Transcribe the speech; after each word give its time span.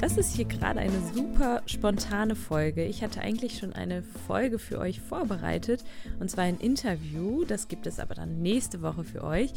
das 0.00 0.16
ist 0.16 0.34
hier 0.34 0.44
gerade 0.44 0.80
eine 0.80 1.00
super 1.12 1.62
spontane 1.66 2.34
Folge. 2.34 2.84
Ich 2.84 3.02
hatte 3.02 3.20
eigentlich 3.20 3.58
schon 3.58 3.72
eine 3.72 4.02
Folge 4.02 4.58
für 4.58 4.78
euch 4.78 5.00
vorbereitet 5.00 5.84
und 6.20 6.30
zwar 6.30 6.44
ein 6.44 6.58
Interview. 6.58 7.44
Das 7.44 7.68
gibt 7.68 7.86
es 7.86 8.00
aber 8.00 8.14
dann 8.14 8.42
nächste 8.42 8.82
Woche 8.82 9.04
für 9.04 9.22
euch. 9.22 9.52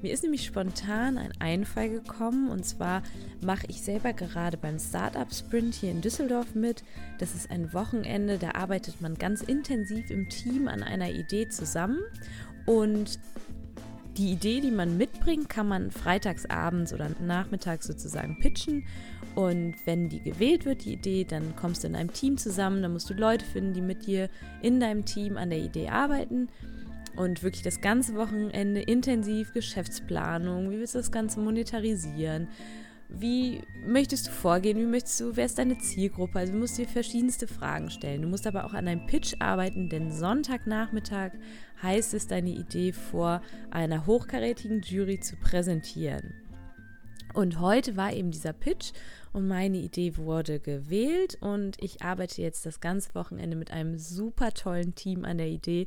Mir 0.00 0.12
ist 0.12 0.22
nämlich 0.22 0.44
spontan 0.44 1.18
ein 1.18 1.32
Einfall 1.38 1.90
gekommen 1.90 2.50
und 2.50 2.64
zwar 2.64 3.02
mache 3.44 3.66
ich 3.68 3.82
selber 3.82 4.12
gerade 4.12 4.56
beim 4.56 4.78
Startup 4.78 5.32
Sprint 5.32 5.74
hier 5.74 5.90
in 5.90 6.00
Düsseldorf 6.00 6.54
mit. 6.54 6.82
Das 7.18 7.34
ist 7.34 7.50
ein 7.50 7.72
Wochenende, 7.72 8.38
da 8.38 8.52
arbeitet 8.52 9.00
man 9.00 9.14
ganz 9.14 9.42
intensiv 9.42 10.10
im 10.10 10.28
Team 10.28 10.68
an 10.68 10.82
einer 10.82 11.10
Idee 11.10 11.48
zusammen 11.48 12.00
und 12.66 13.18
die 14.16 14.30
Idee, 14.32 14.60
die 14.60 14.70
man 14.70 14.98
mitbringt, 14.98 15.48
kann 15.48 15.68
man 15.68 15.90
freitagsabends 15.90 16.92
oder 16.92 17.10
nachmittags 17.20 17.86
sozusagen 17.86 18.38
pitchen. 18.40 18.84
Und 19.34 19.74
wenn 19.86 20.08
die 20.08 20.20
gewählt 20.20 20.66
wird, 20.66 20.84
die 20.84 20.92
Idee, 20.92 21.24
dann 21.24 21.56
kommst 21.56 21.84
du 21.84 21.88
in 21.88 21.96
einem 21.96 22.12
Team 22.12 22.36
zusammen, 22.36 22.82
dann 22.82 22.92
musst 22.92 23.08
du 23.08 23.14
Leute 23.14 23.44
finden, 23.44 23.72
die 23.72 23.80
mit 23.80 24.06
dir 24.06 24.28
in 24.60 24.78
deinem 24.78 25.04
Team 25.04 25.36
an 25.36 25.50
der 25.50 25.60
Idee 25.60 25.88
arbeiten. 25.88 26.48
Und 27.16 27.42
wirklich 27.42 27.62
das 27.62 27.80
ganze 27.80 28.14
Wochenende 28.14 28.80
intensiv 28.80 29.52
Geschäftsplanung, 29.52 30.70
wie 30.70 30.78
willst 30.78 30.94
du 30.94 30.98
das 30.98 31.12
Ganze 31.12 31.40
monetarisieren, 31.40 32.48
wie 33.14 33.60
möchtest 33.86 34.28
du 34.28 34.30
vorgehen? 34.30 34.78
Wie 34.78 34.86
möchtest 34.86 35.20
du, 35.20 35.36
wer 35.36 35.44
ist 35.44 35.58
deine 35.58 35.78
Zielgruppe? 35.78 36.38
Also 36.38 36.52
du 36.52 36.58
musst 36.58 36.78
dir 36.78 36.88
verschiedenste 36.88 37.46
Fragen 37.46 37.90
stellen. 37.90 38.22
Du 38.22 38.28
musst 38.28 38.46
aber 38.46 38.64
auch 38.64 38.72
an 38.72 38.88
einem 38.88 39.06
Pitch 39.06 39.34
arbeiten, 39.38 39.88
denn 39.88 40.10
Sonntagnachmittag 40.10 41.32
heißt 41.82 42.14
es, 42.14 42.26
deine 42.26 42.50
Idee 42.50 42.92
vor 42.92 43.42
einer 43.70 44.06
hochkarätigen 44.06 44.80
Jury 44.80 45.20
zu 45.20 45.36
präsentieren. 45.36 46.41
Und 47.34 47.60
heute 47.60 47.96
war 47.96 48.12
eben 48.12 48.30
dieser 48.30 48.52
Pitch 48.52 48.92
und 49.32 49.48
meine 49.48 49.78
Idee 49.78 50.16
wurde 50.16 50.60
gewählt 50.60 51.38
und 51.40 51.82
ich 51.82 52.02
arbeite 52.02 52.42
jetzt 52.42 52.66
das 52.66 52.80
ganze 52.80 53.14
Wochenende 53.14 53.56
mit 53.56 53.70
einem 53.70 53.96
super 53.96 54.52
tollen 54.52 54.94
Team 54.94 55.24
an 55.24 55.38
der 55.38 55.48
Idee. 55.48 55.86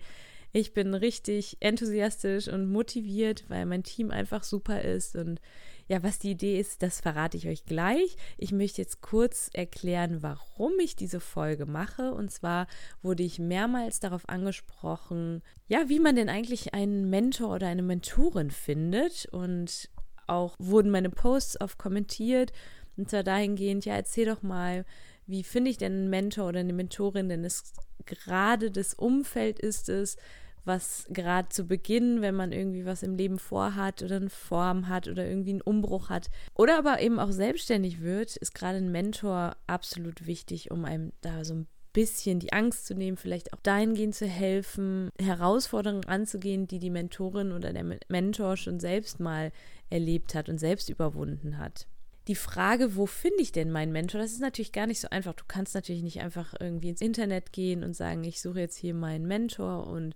Ich 0.54 0.74
bin 0.74 0.96
richtig 0.96 1.58
enthusiastisch 1.60 2.48
und 2.48 2.72
motiviert, 2.72 3.44
weil 3.50 3.66
mein 3.66 3.84
Team 3.84 4.10
einfach 4.10 4.44
super 4.44 4.82
ist 4.82 5.16
und 5.16 5.40
ja, 5.88 6.02
was 6.02 6.18
die 6.18 6.32
Idee 6.32 6.60
ist, 6.60 6.82
das 6.82 7.00
verrate 7.00 7.38
ich 7.38 7.48
euch 7.48 7.66
gleich. 7.66 8.16
Ich 8.38 8.52
möchte 8.52 8.82
jetzt 8.82 9.02
kurz 9.02 9.52
erklären, 9.54 10.24
warum 10.24 10.72
ich 10.80 10.96
diese 10.96 11.20
Folge 11.20 11.68
mache. 11.68 12.12
Und 12.12 12.32
zwar 12.32 12.66
wurde 13.04 13.22
ich 13.22 13.38
mehrmals 13.38 14.00
darauf 14.00 14.28
angesprochen, 14.28 15.44
ja, 15.68 15.88
wie 15.88 16.00
man 16.00 16.16
denn 16.16 16.30
eigentlich 16.30 16.74
einen 16.74 17.10
Mentor 17.12 17.54
oder 17.54 17.68
eine 17.68 17.84
Mentorin 17.84 18.50
findet. 18.50 19.28
Und 19.32 19.92
auch 20.28 20.56
wurden 20.60 20.92
meine 20.92 21.10
Posts 21.10 21.62
oft 21.62 21.78
kommentiert. 21.78 22.52
Und 22.98 23.10
zwar 23.10 23.24
dahingehend, 23.24 23.86
ja, 23.86 23.96
erzähl 23.96 24.26
doch 24.26 24.42
mal, 24.42 24.86
wie 25.28 25.44
finde 25.44 25.72
ich 25.72 25.78
denn 25.78 25.94
einen 25.94 26.10
Mentor 26.10 26.50
oder 26.50 26.60
eine 26.60 26.74
Mentorin, 26.74 27.30
denn 27.30 27.44
es 27.44 27.74
gerade 28.06 28.72
das 28.72 28.94
Umfeld 28.94 29.60
ist 29.60 29.90
es, 29.90 30.18
was 30.66 31.06
gerade 31.10 31.50
zu 31.50 31.66
Beginn, 31.66 32.22
wenn 32.22 32.36
man 32.36 32.52
irgendwie 32.52 32.86
was 32.86 33.04
im 33.04 33.16
Leben 33.16 33.38
vorhat 33.38 34.02
oder 34.02 34.16
eine 34.16 34.30
Form 34.30 34.88
hat 34.88 35.08
oder 35.08 35.26
irgendwie 35.28 35.52
einen 35.52 35.62
Umbruch 35.62 36.10
hat 36.10 36.30
oder 36.56 36.78
aber 36.78 37.02
eben 37.02 37.20
auch 37.20 37.32
selbstständig 37.32 38.02
wird, 38.02 38.36
ist 38.36 38.56
gerade 38.56 38.78
ein 38.78 38.92
Mentor 38.92 39.56
absolut 39.68 40.26
wichtig, 40.26 40.72
um 40.72 40.86
einem 40.86 41.12
da 41.22 41.46
so 41.46 41.54
ein 41.54 41.68
bisschen 41.96 42.40
die 42.40 42.52
Angst 42.52 42.86
zu 42.86 42.94
nehmen, 42.94 43.16
vielleicht 43.16 43.54
auch 43.54 43.62
dahingehend 43.64 44.14
zu 44.14 44.28
helfen, 44.28 45.10
Herausforderungen 45.18 46.06
anzugehen, 46.06 46.68
die 46.68 46.80
die 46.80 46.90
Mentorin 46.90 47.54
oder 47.54 47.72
der 47.72 47.86
Mentor 48.10 48.58
schon 48.58 48.82
selbst 48.82 49.22
mal 49.22 49.52
erlebt 49.90 50.36
hat 50.36 50.50
und 50.50 50.60
selbst 50.60 50.90
überwunden 50.90 51.58
hat. 51.58 51.88
Die 52.28 52.36
Frage, 52.36 52.98
wo 52.98 53.06
finde 53.06 53.42
ich 53.42 53.54
denn 53.54 53.72
meinen 53.72 53.94
Mentor, 53.94 54.20
das 54.20 54.34
ist 54.34 54.42
natürlich 54.42 54.74
gar 54.74 54.88
nicht 54.88 55.00
so 55.00 55.10
einfach. 55.10 55.34
Du 55.34 55.46
kannst 55.48 55.74
natürlich 55.74 56.04
nicht 56.04 56.20
einfach 56.20 56.54
irgendwie 56.60 56.90
ins 56.90 57.02
Internet 57.02 57.54
gehen 57.54 57.84
und 57.84 57.96
sagen, 57.96 58.24
ich 58.26 58.42
suche 58.42 58.60
jetzt 58.60 58.78
hier 58.78 58.94
meinen 58.94 59.26
Mentor 59.26 59.88
und 59.88 60.16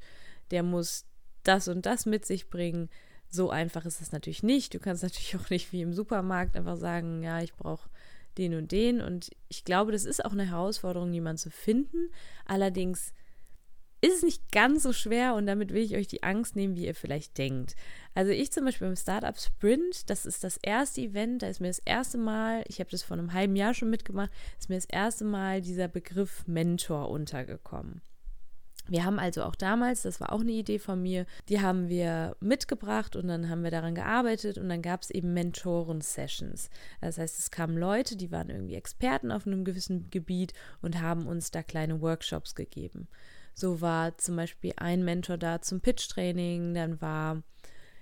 der 0.51 0.63
muss 0.63 1.05
das 1.43 1.69
und 1.69 1.85
das 1.85 2.05
mit 2.05 2.25
sich 2.25 2.49
bringen. 2.49 2.89
So 3.29 3.51
einfach 3.51 3.85
ist 3.85 4.01
es 4.01 4.11
natürlich 4.11 4.43
nicht. 4.43 4.73
Du 4.73 4.79
kannst 4.79 5.03
natürlich 5.03 5.35
auch 5.37 5.49
nicht 5.49 5.71
wie 5.71 5.81
im 5.81 5.93
Supermarkt 5.93 6.57
einfach 6.57 6.77
sagen, 6.77 7.23
ja, 7.23 7.41
ich 7.41 7.53
brauche 7.53 7.89
den 8.37 8.53
und 8.53 8.71
den. 8.71 9.01
Und 9.01 9.29
ich 9.47 9.63
glaube, 9.63 9.91
das 9.91 10.05
ist 10.05 10.23
auch 10.23 10.31
eine 10.31 10.49
Herausforderung, 10.49 11.11
jemanden 11.13 11.37
zu 11.37 11.49
finden. 11.49 12.09
Allerdings 12.45 13.13
ist 14.01 14.15
es 14.15 14.23
nicht 14.23 14.51
ganz 14.51 14.83
so 14.83 14.93
schwer 14.93 15.35
und 15.35 15.45
damit 15.45 15.73
will 15.73 15.83
ich 15.83 15.95
euch 15.95 16.07
die 16.07 16.23
Angst 16.23 16.55
nehmen, 16.55 16.75
wie 16.75 16.85
ihr 16.85 16.95
vielleicht 16.95 17.37
denkt. 17.37 17.75
Also 18.13 18.31
ich 18.31 18.51
zum 18.51 18.65
Beispiel 18.65 18.87
beim 18.87 18.95
Startup 18.95 19.37
Sprint, 19.37 20.09
das 20.09 20.25
ist 20.25 20.43
das 20.43 20.57
erste 20.57 21.01
Event, 21.01 21.41
da 21.41 21.47
ist 21.47 21.59
mir 21.59 21.67
das 21.67 21.79
erste 21.79 22.17
Mal, 22.17 22.63
ich 22.67 22.79
habe 22.79 22.89
das 22.89 23.03
vor 23.03 23.17
einem 23.17 23.33
halben 23.33 23.55
Jahr 23.55 23.73
schon 23.73 23.89
mitgemacht, 23.89 24.31
ist 24.57 24.69
mir 24.69 24.75
das 24.77 24.85
erste 24.85 25.25
Mal 25.25 25.61
dieser 25.61 25.89
Begriff 25.89 26.47
Mentor 26.47 27.09
untergekommen. 27.09 28.01
Wir 28.89 29.05
haben 29.05 29.19
also 29.19 29.43
auch 29.43 29.55
damals, 29.55 30.01
das 30.01 30.19
war 30.19 30.33
auch 30.33 30.41
eine 30.41 30.51
Idee 30.51 30.79
von 30.79 31.01
mir, 31.01 31.25
die 31.47 31.61
haben 31.61 31.89
wir 31.89 32.35
mitgebracht 32.39 33.15
und 33.15 33.27
dann 33.27 33.49
haben 33.49 33.63
wir 33.63 33.71
daran 33.71 33.95
gearbeitet 33.95 34.57
und 34.57 34.69
dann 34.69 34.81
gab 34.81 35.03
es 35.03 35.11
eben 35.11 35.33
Mentoren-Sessions. 35.33 36.69
Das 37.01 37.17
heißt, 37.17 37.37
es 37.37 37.51
kamen 37.51 37.77
Leute, 37.77 38.17
die 38.17 38.31
waren 38.31 38.49
irgendwie 38.49 38.75
Experten 38.75 39.31
auf 39.31 39.45
einem 39.45 39.63
gewissen 39.63 40.09
Gebiet 40.09 40.53
und 40.81 41.01
haben 41.01 41.27
uns 41.27 41.51
da 41.51 41.63
kleine 41.63 42.01
Workshops 42.01 42.55
gegeben. 42.55 43.07
So 43.53 43.81
war 43.81 44.17
zum 44.17 44.35
Beispiel 44.35 44.73
ein 44.77 45.03
Mentor 45.03 45.37
da 45.37 45.61
zum 45.61 45.81
Pitch-Training, 45.81 46.73
dann 46.73 47.01
war 47.01 47.43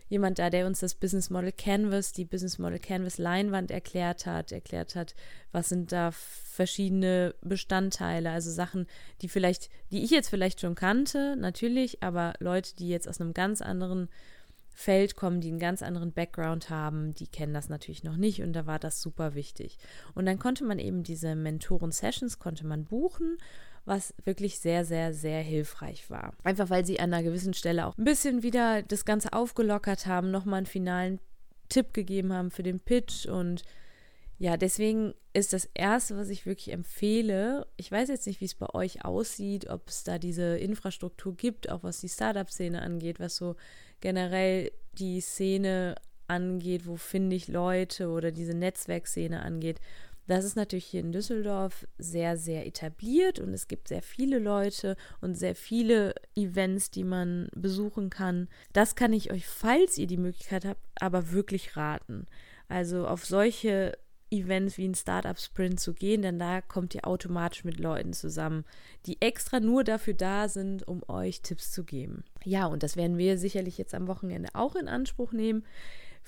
jemand 0.09 0.39
da, 0.39 0.49
der 0.49 0.65
uns 0.65 0.79
das 0.79 0.95
Business 0.95 1.29
Model 1.29 1.51
Canvas, 1.51 2.11
die 2.11 2.25
Business 2.25 2.59
Model 2.59 2.79
Canvas 2.79 3.17
Leinwand 3.17 3.71
erklärt 3.71 4.25
hat, 4.25 4.51
erklärt 4.51 4.95
hat, 4.95 5.15
was 5.51 5.69
sind 5.69 5.91
da 5.91 6.11
verschiedene 6.11 7.35
Bestandteile, 7.41 8.31
also 8.31 8.51
Sachen, 8.51 8.87
die 9.21 9.29
vielleicht, 9.29 9.69
die 9.91 10.03
ich 10.03 10.11
jetzt 10.11 10.29
vielleicht 10.29 10.61
schon 10.61 10.75
kannte, 10.75 11.35
natürlich, 11.37 12.03
aber 12.03 12.33
Leute, 12.39 12.75
die 12.75 12.89
jetzt 12.89 13.07
aus 13.07 13.21
einem 13.21 13.33
ganz 13.33 13.61
anderen 13.61 14.09
Feld 14.77 15.15
kommen, 15.15 15.41
die 15.41 15.49
einen 15.49 15.57
ganz 15.57 15.81
anderen 15.81 16.11
Background 16.11 16.69
haben, 16.69 17.15
die 17.15 17.25
kennen 17.25 17.51
das 17.51 17.67
natürlich 17.67 18.03
noch 18.03 18.15
nicht 18.15 18.43
und 18.43 18.53
da 18.53 18.67
war 18.67 18.77
das 18.77 19.01
super 19.01 19.33
wichtig. 19.33 19.79
Und 20.13 20.27
dann 20.27 20.37
konnte 20.37 20.63
man 20.65 20.77
eben 20.77 21.01
diese 21.01 21.33
Mentoren-Sessions 21.33 22.37
konnte 22.37 22.63
man 22.63 22.85
buchen 22.85 23.39
was 23.87 24.13
wirklich 24.25 24.59
sehr, 24.59 24.85
sehr, 24.85 25.13
sehr 25.13 25.41
hilfreich 25.41 26.09
war. 26.09 26.33
Einfach 26.43 26.69
weil 26.69 26.85
sie 26.85 26.99
an 26.99 27.13
einer 27.13 27.23
gewissen 27.23 27.53
Stelle 27.53 27.87
auch 27.87 27.97
ein 27.97 28.03
bisschen 28.03 28.43
wieder 28.43 28.83
das 28.83 29.05
Ganze 29.05 29.33
aufgelockert 29.33 30.05
haben, 30.05 30.29
nochmal 30.29 30.57
einen 30.57 30.67
finalen 30.67 31.19
Tipp 31.69 31.93
gegeben 31.93 32.33
haben 32.33 32.51
für 32.51 32.63
den 32.63 32.79
Pitch 32.79 33.25
und 33.25 33.63
ja, 34.39 34.55
deswegen 34.55 35.15
ist 35.33 35.53
das 35.53 35.67
Erste, 35.73 36.15
was 36.15 36.29
ich 36.29 36.45
wirklich 36.45 36.71
empfehle, 36.71 37.65
ich 37.75 37.91
weiß 37.91 38.09
jetzt 38.09 38.27
nicht, 38.27 38.39
wie 38.39 38.45
es 38.45 38.53
bei 38.53 38.69
euch 38.69 39.03
aussieht, 39.03 39.67
ob 39.69 39.87
es 39.87 40.03
da 40.03 40.19
diese 40.19 40.57
Infrastruktur 40.57 41.35
gibt, 41.35 41.69
auch 41.69 41.83
was 41.83 42.01
die 42.01 42.09
Startup-Szene 42.09 42.81
angeht, 42.81 43.19
was 43.19 43.35
so 43.35 43.55
generell 43.99 44.71
die 44.93 45.21
Szene 45.21 45.95
angeht, 46.27 46.85
wo 46.85 46.97
finde 46.97 47.35
ich 47.35 47.47
Leute 47.47 48.09
oder 48.09 48.31
diese 48.31 48.53
Netzwerkszene 48.53 49.41
angeht. 49.41 49.79
Das 50.27 50.43
ist 50.43 50.55
natürlich 50.55 50.85
hier 50.85 50.99
in 50.99 51.11
Düsseldorf 51.11 51.87
sehr, 51.97 52.37
sehr 52.37 52.67
etabliert 52.67 53.39
und 53.39 53.53
es 53.53 53.67
gibt 53.67 53.87
sehr 53.87 54.01
viele 54.01 54.39
Leute 54.39 54.97
und 55.21 55.35
sehr 55.35 55.55
viele 55.55 56.13
Events, 56.35 56.91
die 56.91 57.05
man 57.05 57.49
besuchen 57.55 58.09
kann. 58.09 58.49
Das 58.73 58.95
kann 58.95 59.13
ich 59.13 59.31
euch, 59.31 59.47
falls 59.47 59.97
ihr 59.97 60.07
die 60.07 60.17
Möglichkeit 60.17 60.65
habt, 60.65 60.81
aber 60.99 61.31
wirklich 61.31 61.77
raten. 61.77 62.27
Also 62.67 63.07
auf 63.07 63.25
solche 63.25 63.97
Events 64.29 64.77
wie 64.77 64.87
ein 64.87 64.95
Startup 64.95 65.39
Sprint 65.39 65.79
zu 65.79 65.93
gehen, 65.93 66.21
denn 66.21 66.37
da 66.37 66.61
kommt 66.61 66.93
ihr 66.93 67.07
automatisch 67.07 67.63
mit 67.63 67.79
Leuten 67.79 68.11
zusammen, 68.11 68.65
die 69.05 69.21
extra 69.21 69.61
nur 69.61 69.85
dafür 69.85 70.13
da 70.13 70.49
sind, 70.49 70.85
um 70.85 71.01
euch 71.07 71.41
Tipps 71.41 71.71
zu 71.71 71.85
geben. 71.85 72.25
Ja, 72.43 72.65
und 72.65 72.83
das 72.83 72.97
werden 72.97 73.17
wir 73.17 73.37
sicherlich 73.37 73.77
jetzt 73.77 73.93
am 73.93 74.07
Wochenende 74.07 74.49
auch 74.53 74.75
in 74.75 74.89
Anspruch 74.89 75.31
nehmen. 75.31 75.63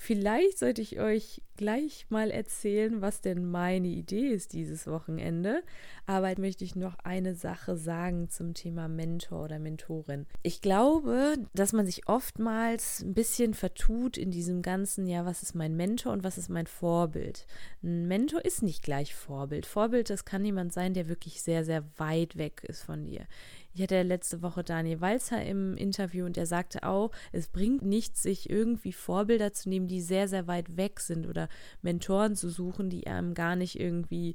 Vielleicht 0.02 0.58
sollte 0.58 0.80
ich 0.80 0.98
euch 0.98 1.42
gleich 1.58 2.06
mal 2.08 2.30
erzählen, 2.30 3.02
was 3.02 3.20
denn 3.20 3.44
meine 3.44 3.88
Idee 3.88 4.28
ist 4.28 4.54
dieses 4.54 4.86
Wochenende. 4.86 5.62
Aber 6.10 6.34
möchte 6.40 6.64
ich 6.64 6.74
noch 6.74 6.98
eine 7.04 7.36
Sache 7.36 7.76
sagen 7.76 8.30
zum 8.30 8.52
Thema 8.52 8.88
Mentor 8.88 9.44
oder 9.44 9.60
Mentorin. 9.60 10.26
Ich 10.42 10.60
glaube, 10.60 11.36
dass 11.54 11.72
man 11.72 11.86
sich 11.86 12.08
oftmals 12.08 13.02
ein 13.02 13.14
bisschen 13.14 13.54
vertut 13.54 14.16
in 14.16 14.32
diesem 14.32 14.60
ganzen, 14.60 15.06
ja, 15.06 15.24
was 15.24 15.44
ist 15.44 15.54
mein 15.54 15.76
Mentor 15.76 16.12
und 16.12 16.24
was 16.24 16.36
ist 16.36 16.48
mein 16.48 16.66
Vorbild? 16.66 17.46
Ein 17.84 18.08
Mentor 18.08 18.44
ist 18.44 18.60
nicht 18.64 18.82
gleich 18.82 19.14
Vorbild. 19.14 19.66
Vorbild, 19.66 20.10
das 20.10 20.24
kann 20.24 20.44
jemand 20.44 20.72
sein, 20.72 20.94
der 20.94 21.06
wirklich 21.06 21.42
sehr, 21.42 21.64
sehr 21.64 21.84
weit 21.96 22.36
weg 22.36 22.64
ist 22.64 22.82
von 22.82 23.04
dir. 23.04 23.24
Ich 23.72 23.80
hatte 23.80 24.02
letzte 24.02 24.42
Woche 24.42 24.64
Daniel 24.64 25.00
Walzer 25.00 25.44
im 25.44 25.76
Interview 25.76 26.26
und 26.26 26.36
er 26.36 26.46
sagte 26.46 26.82
auch, 26.82 27.12
es 27.30 27.46
bringt 27.46 27.82
nichts, 27.82 28.22
sich 28.22 28.50
irgendwie 28.50 28.92
Vorbilder 28.92 29.52
zu 29.52 29.68
nehmen, 29.68 29.86
die 29.86 30.00
sehr, 30.00 30.26
sehr 30.26 30.48
weit 30.48 30.76
weg 30.76 30.98
sind 30.98 31.28
oder 31.28 31.48
Mentoren 31.82 32.34
zu 32.34 32.50
suchen, 32.50 32.90
die 32.90 33.06
einem 33.06 33.32
gar 33.32 33.54
nicht 33.54 33.78
irgendwie 33.78 34.34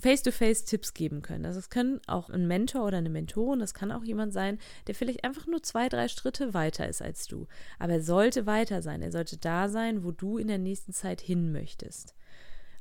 face-to-face 0.00 0.64
Tipps 0.64 0.94
geben 0.94 1.22
können. 1.22 1.46
Also 1.46 1.58
es 1.58 1.70
können 1.70 2.00
auch 2.06 2.30
ein 2.30 2.46
Mentor 2.46 2.86
oder 2.86 2.98
eine 2.98 3.10
Mentorin, 3.10 3.60
das 3.60 3.74
kann 3.74 3.92
auch 3.92 4.04
jemand 4.04 4.32
sein, 4.32 4.58
der 4.86 4.94
vielleicht 4.94 5.24
einfach 5.24 5.46
nur 5.46 5.62
zwei, 5.62 5.88
drei 5.88 6.08
Schritte 6.08 6.54
weiter 6.54 6.88
ist 6.88 7.02
als 7.02 7.26
du. 7.26 7.46
Aber 7.78 7.94
er 7.94 8.02
sollte 8.02 8.46
weiter 8.46 8.82
sein. 8.82 9.02
Er 9.02 9.12
sollte 9.12 9.36
da 9.36 9.68
sein, 9.68 10.04
wo 10.04 10.10
du 10.10 10.38
in 10.38 10.48
der 10.48 10.58
nächsten 10.58 10.92
Zeit 10.92 11.20
hin 11.20 11.52
möchtest. 11.52 12.14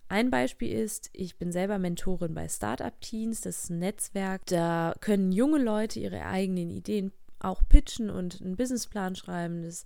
Ein 0.07 0.31
Beispiel 0.31 0.71
ist, 0.71 1.11
ich 1.13 1.37
bin 1.37 1.51
selber 1.51 1.77
Mentorin 1.77 2.33
bei 2.33 2.49
Startup 2.49 2.99
Teens, 2.99 3.41
das 3.41 3.65
ist 3.65 3.69
ein 3.69 3.77
Netzwerk, 3.77 4.43
da 4.47 4.95
können 5.01 5.31
junge 5.31 5.59
Leute 5.59 5.99
ihre 5.99 6.25
eigenen 6.25 6.71
Ideen 6.71 7.11
auch 7.37 7.61
pitchen 7.69 8.09
und 8.09 8.41
einen 8.41 8.55
Businessplan 8.55 9.15
schreiben. 9.15 9.61
Das 9.61 9.85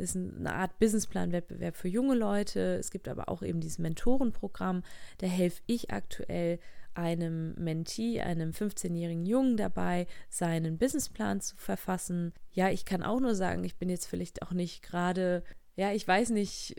ist 0.00 0.16
eine 0.16 0.54
Art 0.54 0.78
Businessplan-Wettbewerb 0.78 1.76
für 1.76 1.88
junge 1.88 2.14
Leute. 2.14 2.76
Es 2.76 2.90
gibt 2.90 3.08
aber 3.08 3.28
auch 3.28 3.42
eben 3.42 3.60
dieses 3.60 3.78
Mentorenprogramm. 3.78 4.82
Da 5.18 5.26
helfe 5.26 5.62
ich 5.66 5.90
aktuell 5.90 6.58
einem 6.94 7.54
Mentee, 7.54 8.20
einem 8.20 8.50
15-jährigen 8.50 9.24
Jungen 9.24 9.56
dabei, 9.56 10.06
seinen 10.28 10.78
Businessplan 10.78 11.40
zu 11.40 11.56
verfassen. 11.56 12.32
Ja, 12.52 12.70
ich 12.70 12.84
kann 12.84 13.02
auch 13.02 13.20
nur 13.20 13.34
sagen, 13.34 13.64
ich 13.64 13.76
bin 13.76 13.88
jetzt 13.88 14.06
vielleicht 14.06 14.42
auch 14.42 14.52
nicht 14.52 14.82
gerade, 14.82 15.44
ja, 15.76 15.92
ich 15.92 16.06
weiß 16.06 16.30
nicht, 16.30 16.76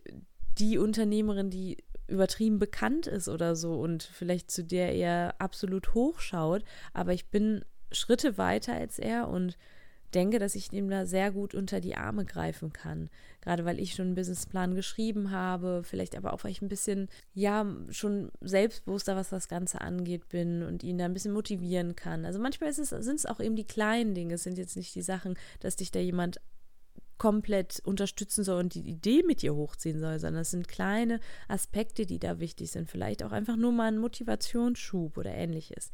die 0.58 0.78
Unternehmerin, 0.78 1.50
die 1.50 1.78
übertrieben 2.08 2.60
bekannt 2.60 3.08
ist 3.08 3.30
oder 3.30 3.56
so 3.56 3.80
und 3.80 4.04
vielleicht 4.04 4.52
zu 4.52 4.64
der 4.64 4.94
er 4.94 5.36
absolut 5.40 5.94
hochschaut, 5.94 6.64
aber 6.94 7.14
ich 7.14 7.30
bin 7.30 7.64
Schritte 7.92 8.38
weiter 8.38 8.74
als 8.74 9.00
er 9.00 9.30
und 9.30 9.58
denke, 10.12 10.40
dass 10.40 10.56
ich 10.56 10.72
ihm 10.72 10.90
da 10.90 11.06
sehr 11.06 11.32
gut 11.32 11.56
unter 11.56 11.80
die 11.80 11.96
Arme 11.96 12.26
greifen 12.26 12.74
kann. 12.74 13.10
Gerade 13.42 13.66
weil 13.66 13.80
ich 13.80 13.94
schon 13.94 14.08
einen 14.08 14.16
Businessplan 14.16 14.76
geschrieben 14.76 15.32
habe, 15.32 15.82
vielleicht 15.84 16.16
aber 16.16 16.34
auch, 16.34 16.44
weil 16.44 16.52
ich 16.52 16.62
ein 16.62 16.70
bisschen, 16.70 17.10
ja, 17.34 17.66
schon 17.90 18.32
selbstbewusster, 18.42 19.16
was 19.16 19.30
das 19.30 19.48
Ganze 19.48 19.82
angeht, 19.82 20.30
bin 20.30 20.64
und 20.64 20.84
ihn 20.84 20.98
da 20.98 21.06
ein 21.06 21.14
bisschen 21.14 21.34
motivieren 21.34 21.96
kann. 21.96 22.26
Also 22.26 22.40
manchmal 22.40 22.72
sind 22.74 22.92
es 22.92 23.26
auch 23.26 23.40
eben 23.40 23.56
die 23.56 23.66
kleinen 23.66 24.14
Dinge, 24.14 24.36
es 24.36 24.44
sind 24.44 24.58
jetzt 24.58 24.78
nicht 24.78 24.94
die 24.94 25.02
Sachen, 25.02 25.36
dass 25.60 25.76
dich 25.76 25.92
da 25.92 26.00
jemand 26.00 26.40
komplett 27.18 27.82
unterstützen 27.86 28.44
soll 28.44 28.60
und 28.60 28.74
die 28.74 28.90
Idee 28.90 29.22
mit 29.22 29.44
dir 29.44 29.54
hochziehen 29.54 30.00
soll, 30.00 30.18
sondern 30.18 30.42
es 30.42 30.50
sind 30.50 30.68
kleine 30.68 31.20
Aspekte, 31.48 32.08
die 32.08 32.18
da 32.18 32.40
wichtig 32.40 32.72
sind. 32.72 32.90
Vielleicht 32.90 33.22
auch 33.22 33.32
einfach 33.32 33.58
nur 33.58 33.72
mal 33.72 33.90
ein 33.90 34.00
Motivationsschub 34.00 35.18
oder 35.20 35.32
ähnliches. 35.32 35.92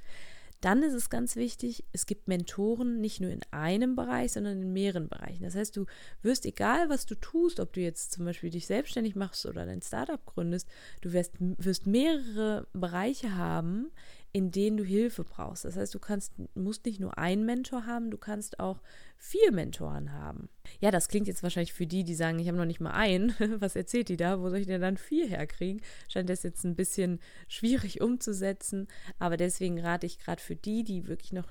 Dann 0.62 0.82
ist 0.82 0.94
es 0.94 1.10
ganz 1.10 1.36
wichtig, 1.36 1.86
es 1.92 2.06
gibt 2.06 2.28
Mentoren 2.28 3.00
nicht 3.00 3.22
nur 3.22 3.30
in 3.30 3.42
einem 3.52 3.96
Bereich, 3.96 4.32
sondern 4.32 4.62
in 4.62 4.74
mehreren 4.74 5.08
Bereichen. 5.08 5.44
Das 5.44 5.56
heißt, 5.56 5.78
du 5.78 5.86
wirst, 6.24 6.46
egal 6.46 6.90
was 6.90 7.06
du 7.06 7.16
tust, 7.16 7.60
ob 7.60 7.74
du 7.74 7.82
jetzt 7.82 8.12
zum 8.14 8.26
Beispiel 8.26 8.50
dich 8.50 8.66
selbstständig 8.66 9.16
machst 9.16 9.46
oder 9.46 9.66
dein 9.66 9.82
Startup 9.82 10.24
gründest, 10.26 10.68
du 11.02 11.14
wirst, 11.14 11.34
wirst 11.40 11.86
mehrere 11.86 12.68
Bereiche 12.74 13.36
haben, 13.36 13.92
in 14.38 14.52
denen 14.52 14.78
du 14.78 14.84
Hilfe 14.84 15.24
brauchst. 15.24 15.66
Das 15.66 15.78
heißt, 15.78 15.96
du 15.96 16.00
kannst, 16.00 16.34
musst 16.54 16.86
nicht 16.86 17.00
nur 17.00 17.18
einen 17.18 17.44
Mentor 17.44 17.88
haben, 17.88 18.12
du 18.12 18.20
kannst 18.20 18.60
auch 18.60 18.84
vier 19.18 19.52
Mentoren 19.52 20.14
haben. 20.14 20.48
Ja, 20.80 20.92
das 20.92 21.08
klingt 21.08 21.28
jetzt 21.28 21.42
wahrscheinlich 21.42 21.74
für 21.74 21.88
die, 21.88 22.04
die 22.04 22.14
sagen, 22.14 22.38
ich 22.38 22.48
habe 22.48 22.58
noch 22.60 22.66
nicht 22.66 22.80
mal 22.80 22.92
einen. 22.92 23.34
Was 23.60 23.76
erzählt 23.76 24.10
die 24.10 24.16
da? 24.16 24.40
Wo 24.40 24.52
soll 24.52 24.60
ich 24.60 24.68
denn 24.68 24.80
dann 24.80 24.98
vier 24.98 25.28
herkriegen? 25.28 25.82
Scheint 26.08 26.30
das 26.30 26.44
jetzt 26.44 26.64
ein 26.66 26.76
bisschen 26.76 27.20
schwierig 27.48 28.00
umzusetzen. 28.00 28.88
Aber 29.18 29.38
deswegen 29.38 29.80
rate 29.80 30.06
ich 30.06 30.20
gerade 30.20 30.42
für 30.42 30.56
die, 30.56 30.84
die 30.84 31.08
wirklich 31.08 31.34
noch 31.34 31.50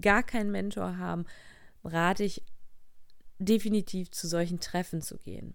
gar 0.00 0.22
keinen 0.22 0.50
Mentor 0.50 0.96
haben, 0.96 1.26
rate 1.84 2.24
ich 2.24 2.42
definitiv 3.38 4.12
zu 4.12 4.28
solchen 4.28 4.60
Treffen 4.60 5.02
zu 5.02 5.18
gehen. 5.18 5.54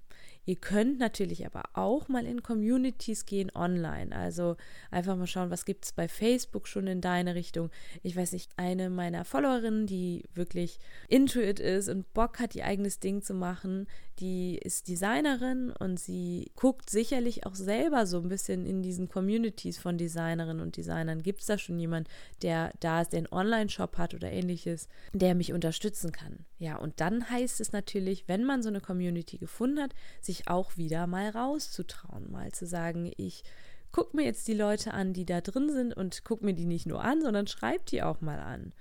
Ihr 0.50 0.56
könnt 0.56 0.98
natürlich 0.98 1.46
aber 1.46 1.62
auch 1.74 2.08
mal 2.08 2.26
in 2.26 2.42
Communities 2.42 3.28
gehen 3.28 3.52
online. 3.54 4.16
Also 4.16 4.58
einfach 4.90 5.16
mal 5.16 5.28
schauen, 5.28 5.52
was 5.52 5.64
gibt 5.64 5.86
es 5.86 5.92
bei 5.92 6.08
Facebook 6.08 6.68
schon 6.68 6.88
in 6.88 7.02
deine 7.02 7.36
Richtung. 7.36 7.70
Ich 8.02 8.16
weiß 8.16 8.32
nicht, 8.32 8.50
eine 8.58 8.90
meiner 8.90 9.26
Followerinnen, 9.26 9.86
die 9.86 10.24
wirklich 10.34 10.80
into 11.08 11.40
it 11.40 11.60
ist 11.60 11.88
und 11.88 12.12
Bock 12.16 12.40
hat, 12.40 12.56
ihr 12.56 12.66
eigenes 12.66 13.00
Ding 13.00 13.22
zu 13.22 13.36
machen, 13.36 13.86
die 14.20 14.58
ist 14.58 14.88
Designerin 14.88 15.72
und 15.72 16.00
sie 16.00 16.52
guckt 16.56 16.90
sicherlich 16.90 17.46
auch 17.46 17.56
selber 17.56 18.06
so 18.06 18.18
ein 18.18 18.28
bisschen 18.28 18.66
in 18.66 18.82
diesen 18.82 19.08
Communities 19.08 19.78
von 19.78 19.98
Designerinnen 19.98 20.62
und 20.62 20.78
Designern. 20.78 21.22
Gibt 21.22 21.42
es 21.42 21.46
da 21.46 21.58
schon 21.58 21.80
jemand, 21.80 22.10
der 22.42 22.74
da 22.80 23.02
ist, 23.02 23.14
der 23.14 23.20
einen 23.20 23.32
Online-Shop 23.32 23.98
hat 23.98 24.14
oder 24.14 24.32
ähnliches, 24.32 24.90
der 25.14 25.36
mich 25.36 25.54
unterstützen 25.54 26.12
kann? 26.12 26.46
Ja, 26.58 26.78
und 26.78 27.00
dann 27.00 27.30
heißt 27.30 27.62
es 27.62 27.72
natürlich, 27.72 28.28
wenn 28.28 28.44
man 28.44 28.62
so 28.62 28.68
eine 28.68 28.82
Community 28.82 29.38
gefunden 29.38 29.80
hat, 29.80 29.94
sich 30.20 30.39
sich 30.40 30.48
auch 30.48 30.78
wieder 30.78 31.08
mal 31.08 31.30
rauszutrauen, 31.30 32.32
mal 32.32 32.52
zu 32.52 32.66
sagen, 32.66 33.12
ich 33.18 33.44
gucke 33.92 34.16
mir 34.16 34.24
jetzt 34.24 34.48
die 34.48 34.54
Leute 34.54 34.94
an, 34.94 35.14
die 35.14 35.26
da 35.26 35.42
drin 35.42 35.72
sind 35.72 35.94
und 35.94 36.24
gucke 36.24 36.46
mir 36.46 36.54
die 36.54 36.66
nicht 36.66 36.86
nur 36.86 37.04
an, 37.04 37.22
sondern 37.22 37.48
schreibe 37.48 37.84
die 37.86 38.04
auch 38.04 38.22
mal 38.22 38.40
an. 38.40 38.74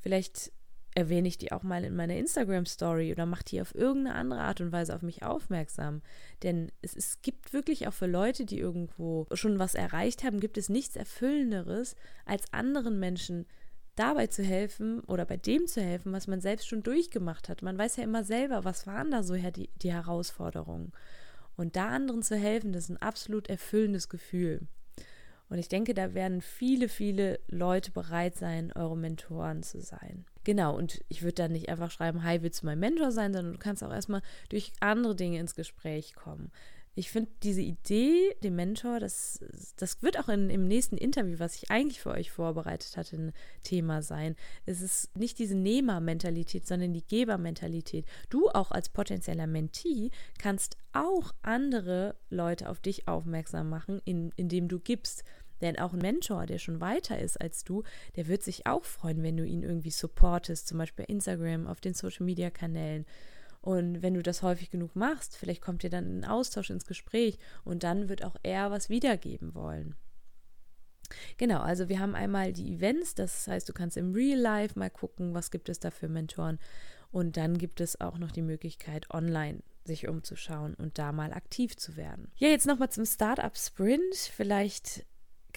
Vielleicht 0.00 0.52
erwähne 0.94 1.28
ich 1.28 1.38
die 1.38 1.52
auch 1.52 1.62
mal 1.62 1.84
in 1.84 1.94
meiner 1.94 2.16
Instagram-Story 2.16 3.12
oder 3.12 3.24
mache 3.24 3.44
die 3.44 3.60
auf 3.60 3.74
irgendeine 3.74 4.16
andere 4.16 4.40
Art 4.40 4.60
und 4.60 4.72
Weise 4.72 4.94
auf 4.94 5.02
mich 5.02 5.22
aufmerksam. 5.22 6.02
Denn 6.42 6.72
es, 6.82 6.96
es 6.96 7.22
gibt 7.22 7.52
wirklich 7.52 7.86
auch 7.86 7.92
für 7.92 8.06
Leute, 8.06 8.44
die 8.44 8.58
irgendwo 8.58 9.26
schon 9.32 9.60
was 9.60 9.74
erreicht 9.74 10.24
haben, 10.24 10.40
gibt 10.40 10.58
es 10.58 10.68
nichts 10.68 10.96
Erfüllenderes, 10.96 11.94
als 12.24 12.52
anderen 12.52 12.98
Menschen 12.98 13.46
dabei 13.98 14.28
zu 14.28 14.42
helfen 14.42 15.00
oder 15.00 15.24
bei 15.24 15.36
dem 15.36 15.66
zu 15.66 15.80
helfen, 15.82 16.12
was 16.12 16.26
man 16.26 16.40
selbst 16.40 16.68
schon 16.68 16.82
durchgemacht 16.82 17.48
hat. 17.48 17.62
Man 17.62 17.78
weiß 17.78 17.96
ja 17.96 18.04
immer 18.04 18.24
selber, 18.24 18.64
was 18.64 18.86
waren 18.86 19.10
da 19.10 19.22
so 19.22 19.34
die, 19.34 19.70
die 19.76 19.92
Herausforderungen. 19.92 20.92
Und 21.56 21.76
da 21.76 21.88
anderen 21.88 22.22
zu 22.22 22.36
helfen, 22.36 22.72
das 22.72 22.84
ist 22.84 22.90
ein 22.90 23.02
absolut 23.02 23.48
erfüllendes 23.48 24.08
Gefühl. 24.08 24.60
Und 25.50 25.58
ich 25.58 25.68
denke, 25.68 25.94
da 25.94 26.14
werden 26.14 26.42
viele, 26.42 26.88
viele 26.88 27.40
Leute 27.48 27.90
bereit 27.90 28.36
sein, 28.36 28.70
eure 28.74 28.96
Mentoren 28.96 29.62
zu 29.62 29.80
sein. 29.80 30.26
Genau, 30.44 30.76
und 30.76 31.02
ich 31.08 31.22
würde 31.22 31.34
dann 31.34 31.52
nicht 31.52 31.68
einfach 31.68 31.90
schreiben, 31.90 32.22
hi, 32.22 32.42
willst 32.42 32.62
du 32.62 32.66
mein 32.66 32.78
Mentor 32.78 33.12
sein, 33.12 33.32
sondern 33.32 33.54
du 33.54 33.58
kannst 33.58 33.82
auch 33.82 33.92
erstmal 33.92 34.22
durch 34.50 34.72
andere 34.80 35.16
Dinge 35.16 35.38
ins 35.38 35.54
Gespräch 35.54 36.14
kommen 36.14 36.52
ich 36.98 37.12
finde 37.12 37.30
diese 37.44 37.60
Idee, 37.60 38.34
dem 38.42 38.56
Mentor, 38.56 38.98
das, 38.98 39.38
das 39.76 40.02
wird 40.02 40.18
auch 40.18 40.28
in, 40.28 40.50
im 40.50 40.66
nächsten 40.66 40.96
Interview, 40.96 41.38
was 41.38 41.54
ich 41.54 41.70
eigentlich 41.70 42.00
für 42.00 42.10
euch 42.10 42.32
vorbereitet 42.32 42.96
hatte, 42.96 43.16
ein 43.16 43.32
Thema 43.62 44.02
sein. 44.02 44.34
Es 44.66 44.80
ist 44.80 45.16
nicht 45.16 45.38
diese 45.38 45.54
Nehmermentalität, 45.54 46.66
sondern 46.66 46.92
die 46.92 47.06
Gebermentalität. 47.06 48.04
Du 48.30 48.48
auch 48.48 48.72
als 48.72 48.88
potenzieller 48.88 49.46
Mentee 49.46 50.10
kannst 50.40 50.76
auch 50.92 51.32
andere 51.42 52.16
Leute 52.30 52.68
auf 52.68 52.80
dich 52.80 53.06
aufmerksam 53.06 53.68
machen, 53.68 54.02
in, 54.04 54.32
indem 54.34 54.66
du 54.66 54.80
gibst. 54.80 55.22
Denn 55.60 55.78
auch 55.78 55.92
ein 55.92 56.00
Mentor, 56.00 56.46
der 56.46 56.58
schon 56.58 56.80
weiter 56.80 57.20
ist 57.20 57.40
als 57.40 57.62
du, 57.62 57.84
der 58.16 58.26
wird 58.26 58.42
sich 58.42 58.66
auch 58.66 58.84
freuen, 58.84 59.22
wenn 59.22 59.36
du 59.36 59.44
ihn 59.44 59.62
irgendwie 59.62 59.90
supportest, 59.90 60.66
zum 60.66 60.78
Beispiel 60.78 61.04
bei 61.04 61.12
Instagram, 61.12 61.68
auf 61.68 61.80
den 61.80 61.94
Social-Media-Kanälen 61.94 63.06
und 63.68 64.00
wenn 64.00 64.14
du 64.14 64.22
das 64.22 64.40
häufig 64.40 64.70
genug 64.70 64.96
machst, 64.96 65.36
vielleicht 65.36 65.60
kommt 65.60 65.84
ihr 65.84 65.90
dann 65.90 66.08
in 66.08 66.24
Austausch 66.24 66.70
ins 66.70 66.86
Gespräch 66.86 67.36
und 67.64 67.82
dann 67.82 68.08
wird 68.08 68.24
auch 68.24 68.36
er 68.42 68.70
was 68.70 68.88
wiedergeben 68.88 69.54
wollen. 69.54 69.94
Genau, 71.36 71.60
also 71.60 71.90
wir 71.90 71.98
haben 71.98 72.14
einmal 72.14 72.54
die 72.54 72.72
Events, 72.72 73.14
das 73.14 73.46
heißt, 73.46 73.68
du 73.68 73.74
kannst 73.74 73.98
im 73.98 74.14
Real 74.14 74.38
Life 74.38 74.78
mal 74.78 74.88
gucken, 74.88 75.34
was 75.34 75.50
gibt 75.50 75.68
es 75.68 75.80
da 75.80 75.90
für 75.90 76.08
Mentoren. 76.08 76.58
Und 77.10 77.36
dann 77.36 77.58
gibt 77.58 77.82
es 77.82 78.00
auch 78.00 78.16
noch 78.16 78.30
die 78.30 78.40
Möglichkeit, 78.40 79.10
online 79.10 79.62
sich 79.84 80.08
umzuschauen 80.08 80.72
und 80.72 80.96
da 80.96 81.12
mal 81.12 81.34
aktiv 81.34 81.76
zu 81.76 81.98
werden. 81.98 82.32
Ja, 82.36 82.48
jetzt 82.48 82.66
nochmal 82.66 82.88
zum 82.88 83.04
Startup 83.04 83.54
Sprint. 83.54 84.14
Vielleicht 84.14 85.04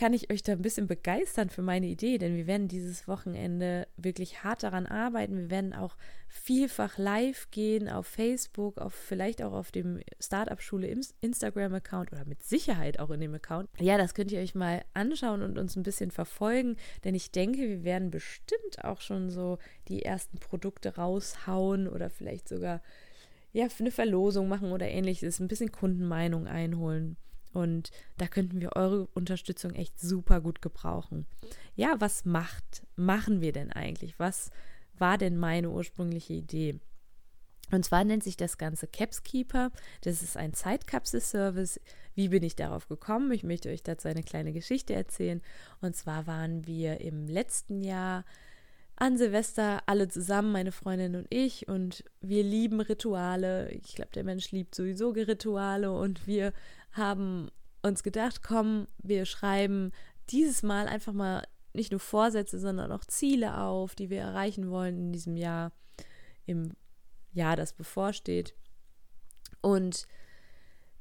kann 0.01 0.13
ich 0.13 0.31
euch 0.31 0.41
da 0.41 0.53
ein 0.53 0.63
bisschen 0.63 0.88
begeistern 0.88 1.51
für 1.51 1.62
meine 1.62 1.86
Idee, 1.86 2.17
denn 2.17 2.36
wir 2.36 2.48
werden 2.48 2.67
dieses 2.67 3.08
Wochenende 3.08 3.88
wirklich 3.98 4.43
hart 4.43 4.63
daran 4.63 4.88
arbeiten. 4.88 5.38
Wir 5.38 5.51
werden 5.51 5.75
auch 5.75 5.96
vielfach 6.27 6.98
live 6.98 7.51
gehen 7.51 7.88
auf 7.88 8.08
Facebook, 8.08 8.79
auf 8.79 8.96
vielleicht 8.96 9.43
auch 9.43 9.53
auf 9.53 9.72
dem 9.72 10.00
Startup 10.20 10.60
Schule 10.60 10.88
Instagram-Account 11.22 12.12
oder 12.13 12.25
mit 12.25 12.41
Sicherheit 12.41 12.98
auch 13.00 13.12
in 13.12 13.20
dem 13.20 13.36
Account. 13.36 13.70
Ja, 13.79 14.00
das 14.00 14.15
könnt 14.15 14.31
ihr 14.31 14.39
euch 14.39 14.55
mal 14.55 14.84
anschauen 14.96 15.43
und 15.43 15.60
uns 15.60 15.75
ein 15.75 15.84
bisschen 15.84 16.10
verfolgen, 16.10 16.77
denn 17.03 17.13
ich 17.13 17.29
denke, 17.29 17.60
wir 17.60 17.84
werden 17.84 18.10
bestimmt 18.10 18.84
auch 18.84 19.01
schon 19.01 19.29
so 19.29 19.60
die 19.88 20.01
ersten 20.01 20.39
Produkte 20.39 20.96
raushauen 20.96 21.88
oder 21.88 22.10
vielleicht 22.10 22.50
sogar 22.50 22.81
ja, 23.53 23.67
eine 23.77 23.91
Verlosung 23.91 24.48
machen 24.48 24.72
oder 24.72 24.88
ähnliches, 24.88 25.39
ein 25.39 25.48
bisschen 25.48 25.72
Kundenmeinung 25.72 26.48
einholen. 26.48 27.17
Und 27.53 27.91
da 28.17 28.27
könnten 28.27 28.62
wir 28.62 28.75
eure 28.75 29.08
Unterstützung 29.13 29.74
echt 29.74 30.00
super 30.00 30.41
gut 30.41 30.62
gebrauchen. 30.62 31.25
Ja, 31.75 31.96
was 32.00 32.25
macht, 32.25 32.84
machen 32.96 33.41
wir 33.41 33.51
denn 33.51 33.72
eigentlich? 33.72 34.20
Was 34.20 34.51
war 34.98 35.17
denn 35.17 35.38
meine 35.38 35.70
ursprüngliche 35.70 36.34
Idee? 36.34 36.79
Und 37.72 37.86
zwar 37.86 38.03
nennt 38.03 38.24
sich 38.24 38.38
das 38.38 38.58
Ganze 38.58 38.88
Capskeeper. 38.88 39.72
Das 40.01 40.22
ist 40.22 40.38
ein 40.38 40.53
Zeitkapsel-Service. 40.53 41.79
Wie 42.15 42.29
bin 42.29 42.43
ich 42.43 42.55
darauf 42.55 42.88
gekommen? 42.88 43.31
Ich 43.31 43.43
möchte 43.43 43.70
euch 43.70 43.81
dazu 43.81 44.08
eine 44.08 44.24
kleine 44.24 44.51
Geschichte 44.51 44.93
erzählen. 44.93 45.41
Und 45.79 45.96
zwar 45.96 46.27
waren 46.27 46.67
wir 46.67 47.00
im 47.01 47.27
letzten 47.27 47.81
Jahr 47.81 48.25
an 48.98 49.17
Silvester 49.17 49.81
alle 49.88 50.10
zusammen, 50.10 50.51
meine 50.51 50.72
Freundin 50.72 51.15
und 51.15 51.27
ich. 51.29 51.67
Und 51.67 52.03
wir 52.20 52.43
lieben 52.43 52.81
Rituale. 52.81 53.72
Ich 53.72 53.96
glaube, 53.96 54.12
der 54.13 54.25
Mensch 54.25 54.51
liebt 54.51 54.75
sowieso 54.75 55.10
Rituale. 55.10 55.91
Und 55.93 56.27
wir 56.27 56.53
haben 56.91 57.50
uns 57.81 58.03
gedacht, 58.03 58.43
komm, 58.43 58.88
wir 59.01 59.25
schreiben 59.25 59.91
dieses 60.29 60.63
Mal 60.63 60.88
einfach 60.88 61.13
mal 61.13 61.43
nicht 61.74 61.91
nur 61.91 62.00
Vorsätze, 62.00 62.60
sondern 62.60 62.91
auch 62.91 63.05
Ziele 63.05 63.57
auf, 63.57 63.95
die 63.95 64.10
wir 64.10 64.19
erreichen 64.19 64.69
wollen 64.69 64.98
in 64.98 65.13
diesem 65.13 65.38
Jahr, 65.38 65.71
im 66.45 66.74
Jahr, 67.33 67.55
das 67.55 67.74
bevorsteht. 67.74 68.53
Und 69.62 70.07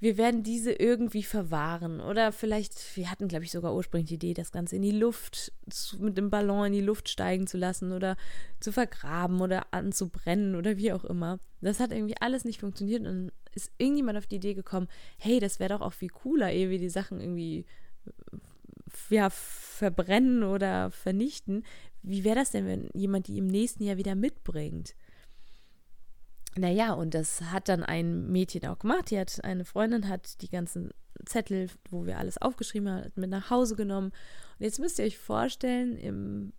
wir 0.00 0.16
werden 0.16 0.42
diese 0.42 0.72
irgendwie 0.72 1.22
verwahren. 1.22 2.00
Oder 2.00 2.32
vielleicht, 2.32 2.96
wir 2.96 3.10
hatten, 3.10 3.28
glaube 3.28 3.44
ich, 3.44 3.50
sogar 3.50 3.74
ursprünglich 3.74 4.08
die 4.08 4.14
Idee, 4.14 4.34
das 4.34 4.50
Ganze 4.50 4.76
in 4.76 4.82
die 4.82 4.92
Luft, 4.92 5.52
mit 5.98 6.16
dem 6.16 6.30
Ballon 6.30 6.66
in 6.66 6.72
die 6.72 6.80
Luft 6.80 7.08
steigen 7.08 7.46
zu 7.46 7.58
lassen 7.58 7.92
oder 7.92 8.16
zu 8.60 8.72
vergraben 8.72 9.40
oder 9.40 9.72
anzubrennen 9.74 10.54
oder 10.54 10.78
wie 10.78 10.92
auch 10.92 11.04
immer. 11.04 11.38
Das 11.60 11.80
hat 11.80 11.92
irgendwie 11.92 12.16
alles 12.18 12.44
nicht 12.44 12.60
funktioniert 12.60 13.06
und 13.06 13.30
ist 13.54 13.72
irgendjemand 13.78 14.18
auf 14.18 14.26
die 14.26 14.36
Idee 14.36 14.54
gekommen, 14.54 14.88
hey, 15.18 15.40
das 15.40 15.60
wäre 15.60 15.74
doch 15.74 15.80
auch 15.80 15.92
viel 15.92 16.10
cooler, 16.10 16.52
ehe 16.52 16.70
wir 16.70 16.78
die 16.78 16.88
Sachen 16.88 17.20
irgendwie 17.20 17.66
ja, 19.08 19.30
verbrennen 19.30 20.42
oder 20.42 20.90
vernichten. 20.90 21.64
Wie 22.02 22.24
wäre 22.24 22.36
das 22.36 22.50
denn, 22.50 22.66
wenn 22.66 22.88
jemand 22.94 23.28
die 23.28 23.38
im 23.38 23.46
nächsten 23.46 23.84
Jahr 23.84 23.96
wieder 23.96 24.14
mitbringt? 24.14 24.94
Naja, 26.56 26.92
und 26.94 27.14
das 27.14 27.42
hat 27.42 27.68
dann 27.68 27.84
ein 27.84 28.30
Mädchen 28.30 28.66
auch 28.66 28.78
gemacht. 28.78 29.10
Die 29.10 29.18
hat, 29.18 29.44
eine 29.44 29.64
Freundin 29.64 30.08
hat 30.08 30.42
die 30.42 30.48
ganzen 30.48 30.90
Zettel, 31.24 31.68
wo 31.88 32.06
wir 32.06 32.18
alles 32.18 32.38
aufgeschrieben 32.38 32.88
haben, 32.88 33.12
mit 33.14 33.30
nach 33.30 33.50
Hause 33.50 33.76
genommen. 33.76 34.08
Und 34.58 34.64
jetzt 34.64 34.80
müsst 34.80 34.98
ihr 34.98 35.04
euch 35.04 35.18
vorstellen, 35.18 35.96
im, 35.96 36.52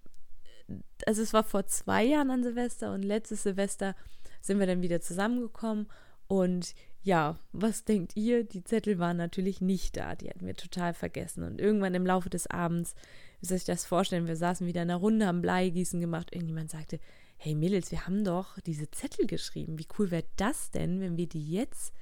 also 1.06 1.22
es 1.22 1.34
war 1.34 1.44
vor 1.44 1.66
zwei 1.66 2.04
Jahren 2.04 2.32
an 2.32 2.44
Silvester 2.44 2.94
und 2.94 3.04
letztes 3.04 3.44
Silvester 3.44 3.96
sind 4.42 4.60
wir 4.60 4.68
dann 4.68 4.82
wieder 4.82 5.02
zusammengekommen. 5.02 5.88
Und 6.32 6.76
ja, 7.04 7.36
was 7.52 7.84
denkt 7.84 8.16
ihr? 8.16 8.46
Die 8.46 8.64
Zettel 8.64 9.00
waren 9.00 9.18
natürlich 9.18 9.60
nicht 9.60 9.98
da. 9.98 10.16
Die 10.16 10.30
hatten 10.30 10.48
wir 10.48 10.56
total 10.56 10.94
vergessen. 10.94 11.44
Und 11.44 11.60
irgendwann 11.60 11.94
im 11.94 12.06
Laufe 12.06 12.30
des 12.30 12.48
Abends, 12.48 12.96
wie 13.42 13.48
soll 13.48 13.58
ich 13.58 13.66
das 13.66 13.84
vorstellen? 13.84 14.28
Wir 14.28 14.38
saßen 14.38 14.66
wieder 14.66 14.82
in 14.82 14.90
einer 14.90 15.00
Runde, 15.00 15.28
haben 15.28 15.42
Bleigießen 15.42 16.00
gemacht. 16.00 16.30
Irgendjemand 16.32 16.72
sagte, 16.72 17.02
hey 17.36 17.54
Mädels, 17.54 17.92
wir 17.92 18.08
haben 18.08 18.24
doch 18.24 18.58
diese 18.62 18.90
Zettel 18.92 19.28
geschrieben. 19.28 19.78
Wie 19.78 19.88
cool 20.00 20.10
wäre 20.10 20.24
das 20.38 20.72
denn, 20.72 21.02
wenn 21.02 21.18
wir 21.18 21.28
die 21.28 21.52
jetzt 21.52 21.94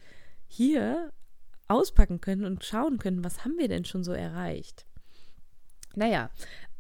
hier 0.46 1.12
auspacken 1.68 2.22
können 2.22 2.46
und 2.46 2.64
schauen 2.64 3.00
können, 3.00 3.24
was 3.24 3.44
haben 3.44 3.58
wir 3.58 3.68
denn 3.68 3.86
schon 3.86 4.04
so 4.04 4.12
erreicht? 4.12 4.86
Naja, 5.96 6.30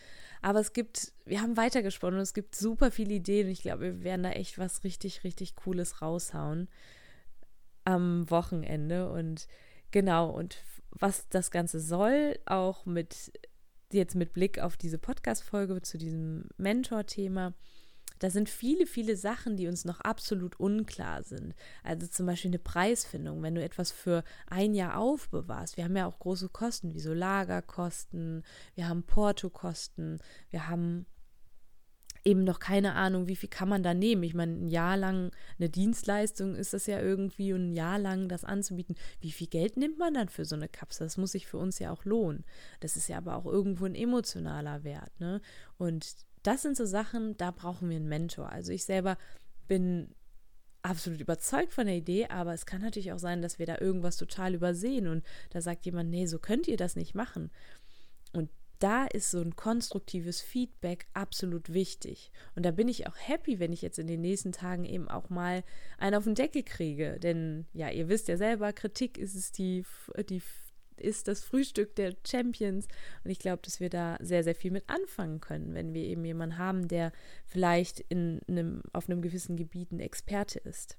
Aber 0.42 0.60
es 0.60 0.72
gibt, 0.72 1.12
wir 1.26 1.42
haben 1.42 1.56
weitergesponnen 1.56 2.18
und 2.18 2.22
es 2.22 2.34
gibt 2.34 2.54
super 2.54 2.90
viele 2.90 3.14
Ideen 3.14 3.46
und 3.46 3.52
ich 3.52 3.62
glaube, 3.62 3.82
wir 3.82 4.04
werden 4.04 4.22
da 4.22 4.30
echt 4.30 4.58
was 4.58 4.84
richtig, 4.84 5.24
richtig 5.24 5.54
Cooles 5.56 6.00
raushauen 6.00 6.68
am 7.84 8.30
Wochenende. 8.30 9.10
Und 9.10 9.48
genau, 9.90 10.30
und 10.30 10.56
was 10.90 11.28
das 11.28 11.50
Ganze 11.50 11.80
soll, 11.80 12.38
auch 12.46 12.86
mit 12.86 13.32
jetzt 13.92 14.14
mit 14.14 14.32
Blick 14.32 14.60
auf 14.60 14.76
diese 14.76 14.98
Podcast-Folge 14.98 15.82
zu 15.82 15.98
diesem 15.98 16.48
Mentor-Thema, 16.56 17.54
da 18.20 18.30
sind 18.30 18.48
viele, 18.48 18.86
viele 18.86 19.16
Sachen, 19.16 19.56
die 19.56 19.66
uns 19.66 19.84
noch 19.84 20.00
absolut 20.00 20.60
unklar 20.60 21.22
sind. 21.24 21.54
Also 21.82 22.06
zum 22.06 22.26
Beispiel 22.26 22.50
eine 22.50 22.58
Preisfindung, 22.58 23.42
wenn 23.42 23.54
du 23.54 23.62
etwas 23.62 23.90
für 23.90 24.22
ein 24.46 24.74
Jahr 24.74 24.98
aufbewahrst. 24.98 25.76
Wir 25.76 25.84
haben 25.84 25.96
ja 25.96 26.06
auch 26.06 26.18
große 26.18 26.50
Kosten, 26.50 26.94
wie 26.94 27.00
so 27.00 27.12
Lagerkosten, 27.14 28.44
wir 28.74 28.88
haben 28.88 29.02
Portokosten, 29.02 30.18
wir 30.50 30.68
haben 30.68 31.06
eben 32.24 32.44
noch 32.44 32.58
keine 32.58 32.94
Ahnung, 32.94 33.28
wie 33.28 33.36
viel 33.36 33.48
kann 33.48 33.68
man 33.68 33.82
da 33.82 33.94
nehmen. 33.94 34.22
Ich 34.22 34.34
meine, 34.34 34.52
ein 34.52 34.68
Jahr 34.68 34.98
lang 34.98 35.30
eine 35.58 35.70
Dienstleistung 35.70 36.54
ist 36.54 36.74
das 36.74 36.86
ja 36.86 37.00
irgendwie 37.00 37.54
und 37.54 37.70
ein 37.70 37.72
Jahr 37.72 37.98
lang 37.98 38.28
das 38.28 38.44
anzubieten. 38.44 38.96
Wie 39.20 39.32
viel 39.32 39.46
Geld 39.46 39.76
nimmt 39.76 39.98
man 39.98 40.14
dann 40.14 40.28
für 40.28 40.44
so 40.44 40.56
eine 40.56 40.68
Kapsel? 40.68 41.06
Das 41.06 41.16
muss 41.16 41.32
sich 41.32 41.46
für 41.46 41.56
uns 41.56 41.78
ja 41.78 41.90
auch 41.90 42.04
lohnen. 42.04 42.44
Das 42.80 42.96
ist 42.96 43.08
ja 43.08 43.16
aber 43.16 43.36
auch 43.36 43.46
irgendwo 43.46 43.86
ein 43.86 43.94
emotionaler 43.94 44.84
Wert. 44.84 45.18
Ne? 45.18 45.40
Und 45.78 46.26
das 46.42 46.62
sind 46.62 46.76
so 46.76 46.84
Sachen, 46.84 47.36
da 47.36 47.50
brauchen 47.50 47.88
wir 47.88 47.96
einen 47.96 48.08
Mentor. 48.08 48.50
Also 48.50 48.72
ich 48.72 48.84
selber 48.84 49.18
bin 49.68 50.14
absolut 50.82 51.20
überzeugt 51.20 51.72
von 51.72 51.86
der 51.86 51.96
Idee, 51.96 52.26
aber 52.26 52.54
es 52.54 52.66
kann 52.66 52.80
natürlich 52.80 53.12
auch 53.12 53.18
sein, 53.18 53.42
dass 53.42 53.58
wir 53.58 53.66
da 53.66 53.78
irgendwas 53.78 54.16
total 54.16 54.54
übersehen 54.54 55.06
und 55.06 55.24
da 55.50 55.60
sagt 55.60 55.84
jemand, 55.84 56.10
nee, 56.10 56.26
so 56.26 56.38
könnt 56.38 56.68
ihr 56.68 56.76
das 56.76 56.96
nicht 56.96 57.14
machen. 57.14 57.50
Und 58.32 58.48
da 58.78 59.04
ist 59.04 59.30
so 59.30 59.40
ein 59.40 59.56
konstruktives 59.56 60.40
Feedback 60.40 61.06
absolut 61.12 61.72
wichtig. 61.72 62.32
Und 62.54 62.64
da 62.64 62.70
bin 62.70 62.88
ich 62.88 63.06
auch 63.06 63.16
happy, 63.16 63.60
wenn 63.60 63.74
ich 63.74 63.82
jetzt 63.82 63.98
in 63.98 64.06
den 64.06 64.22
nächsten 64.22 64.52
Tagen 64.52 64.86
eben 64.86 65.08
auch 65.08 65.28
mal 65.28 65.62
einen 65.98 66.16
auf 66.16 66.24
den 66.24 66.34
Deckel 66.34 66.62
kriege. 66.62 67.18
Denn 67.20 67.66
ja, 67.74 67.90
ihr 67.90 68.08
wisst 68.08 68.28
ja 68.28 68.38
selber, 68.38 68.72
Kritik 68.72 69.18
ist 69.18 69.34
es 69.34 69.52
die, 69.52 69.84
die 70.30 70.40
ist 71.00 71.28
das 71.28 71.42
Frühstück 71.42 71.94
der 71.96 72.14
Champions. 72.26 72.86
Und 73.24 73.30
ich 73.30 73.38
glaube, 73.38 73.62
dass 73.62 73.80
wir 73.80 73.90
da 73.90 74.16
sehr, 74.20 74.44
sehr 74.44 74.54
viel 74.54 74.70
mit 74.70 74.88
anfangen 74.88 75.40
können, 75.40 75.74
wenn 75.74 75.94
wir 75.94 76.04
eben 76.04 76.24
jemanden 76.24 76.58
haben, 76.58 76.88
der 76.88 77.12
vielleicht 77.46 78.00
in 78.00 78.40
einem, 78.48 78.82
auf 78.92 79.08
einem 79.08 79.22
gewissen 79.22 79.56
Gebiet 79.56 79.92
ein 79.92 80.00
Experte 80.00 80.58
ist. 80.60 80.96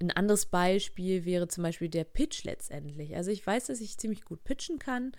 Ein 0.00 0.10
anderes 0.10 0.46
Beispiel 0.46 1.24
wäre 1.24 1.46
zum 1.48 1.62
Beispiel 1.62 1.88
der 1.88 2.04
Pitch 2.04 2.44
letztendlich. 2.44 3.14
Also 3.14 3.30
ich 3.30 3.46
weiß, 3.46 3.66
dass 3.66 3.80
ich 3.80 3.98
ziemlich 3.98 4.24
gut 4.24 4.42
pitchen 4.42 4.78
kann 4.78 5.12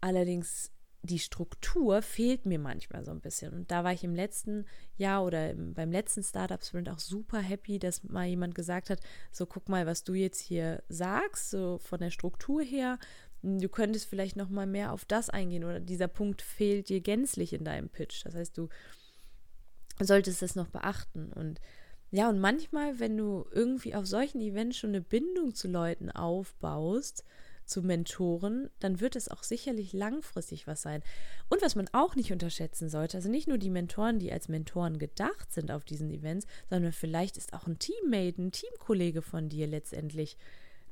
Allerdings 0.00 0.70
die 1.02 1.18
Struktur 1.18 2.02
fehlt 2.02 2.44
mir 2.44 2.58
manchmal 2.58 3.04
so 3.04 3.12
ein 3.12 3.20
bisschen. 3.20 3.52
Und 3.52 3.70
da 3.70 3.84
war 3.84 3.92
ich 3.92 4.02
im 4.02 4.14
letzten 4.14 4.66
Jahr 4.96 5.24
oder 5.24 5.50
im, 5.50 5.72
beim 5.74 5.92
letzten 5.92 6.22
Startup 6.22 6.62
Sprint 6.62 6.88
auch 6.88 6.98
super 6.98 7.38
happy, 7.38 7.78
dass 7.78 8.02
mal 8.02 8.26
jemand 8.26 8.54
gesagt 8.54 8.90
hat, 8.90 9.00
so 9.30 9.46
guck 9.46 9.68
mal, 9.68 9.86
was 9.86 10.04
du 10.04 10.14
jetzt 10.14 10.40
hier 10.40 10.82
sagst, 10.88 11.50
so 11.50 11.78
von 11.78 12.00
der 12.00 12.10
Struktur 12.10 12.62
her, 12.62 12.98
du 13.42 13.68
könntest 13.68 14.08
vielleicht 14.08 14.36
noch 14.36 14.48
mal 14.48 14.66
mehr 14.66 14.92
auf 14.92 15.04
das 15.04 15.30
eingehen 15.30 15.64
oder 15.64 15.80
dieser 15.80 16.08
Punkt 16.08 16.42
fehlt 16.42 16.88
dir 16.88 17.00
gänzlich 17.00 17.52
in 17.52 17.64
deinem 17.64 17.88
Pitch. 17.88 18.24
Das 18.24 18.34
heißt, 18.34 18.58
du 18.58 18.68
solltest 20.00 20.42
das 20.42 20.56
noch 20.56 20.68
beachten 20.68 21.32
und 21.32 21.60
ja, 22.10 22.30
und 22.30 22.38
manchmal, 22.38 22.98
wenn 23.00 23.18
du 23.18 23.44
irgendwie 23.52 23.94
auf 23.94 24.06
solchen 24.06 24.40
Events 24.40 24.78
schon 24.78 24.90
eine 24.90 25.02
Bindung 25.02 25.54
zu 25.54 25.68
Leuten 25.68 26.10
aufbaust, 26.10 27.22
zu 27.68 27.82
Mentoren, 27.82 28.70
dann 28.80 29.00
wird 29.00 29.14
es 29.14 29.28
auch 29.28 29.42
sicherlich 29.42 29.92
langfristig 29.92 30.66
was 30.66 30.82
sein. 30.82 31.02
Und 31.48 31.62
was 31.62 31.76
man 31.76 31.88
auch 31.92 32.16
nicht 32.16 32.32
unterschätzen 32.32 32.88
sollte, 32.88 33.16
also 33.16 33.28
nicht 33.28 33.48
nur 33.48 33.58
die 33.58 33.70
Mentoren, 33.70 34.18
die 34.18 34.32
als 34.32 34.48
Mentoren 34.48 34.98
gedacht 34.98 35.52
sind 35.52 35.70
auf 35.70 35.84
diesen 35.84 36.10
Events, 36.10 36.46
sondern 36.68 36.92
vielleicht 36.92 37.36
ist 37.36 37.52
auch 37.52 37.66
ein 37.66 37.78
Teammate, 37.78 38.42
ein 38.42 38.52
Teamkollege 38.52 39.22
von 39.22 39.48
dir 39.48 39.66
letztendlich 39.66 40.36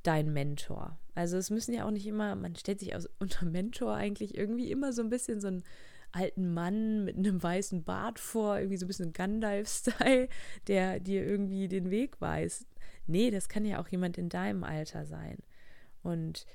dein 0.02 0.32
Mentor. 0.32 0.98
Also 1.14 1.36
es 1.36 1.50
müssen 1.50 1.74
ja 1.74 1.84
auch 1.84 1.90
nicht 1.90 2.06
immer, 2.06 2.36
man 2.36 2.54
stellt 2.56 2.80
sich 2.80 2.94
aus, 2.94 3.08
unter 3.18 3.44
Mentor 3.46 3.94
eigentlich 3.94 4.36
irgendwie 4.36 4.70
immer 4.70 4.92
so 4.92 5.02
ein 5.02 5.10
bisschen 5.10 5.40
so 5.40 5.48
ein 5.48 5.64
alten 6.12 6.54
Mann 6.54 7.04
mit 7.04 7.16
einem 7.16 7.42
weißen 7.42 7.84
Bart 7.84 8.18
vor, 8.18 8.58
irgendwie 8.58 8.76
so 8.76 8.86
ein 8.86 8.88
bisschen 8.88 9.12
Gandalf-Style, 9.12 10.28
der 10.68 11.00
dir 11.00 11.26
irgendwie 11.26 11.68
den 11.68 11.90
Weg 11.90 12.20
weist. 12.20 12.66
Nee, 13.06 13.30
das 13.30 13.48
kann 13.48 13.64
ja 13.64 13.80
auch 13.80 13.88
jemand 13.88 14.18
in 14.18 14.28
deinem 14.28 14.64
Alter 14.64 15.04
sein. 15.04 15.38
Und 16.02 16.46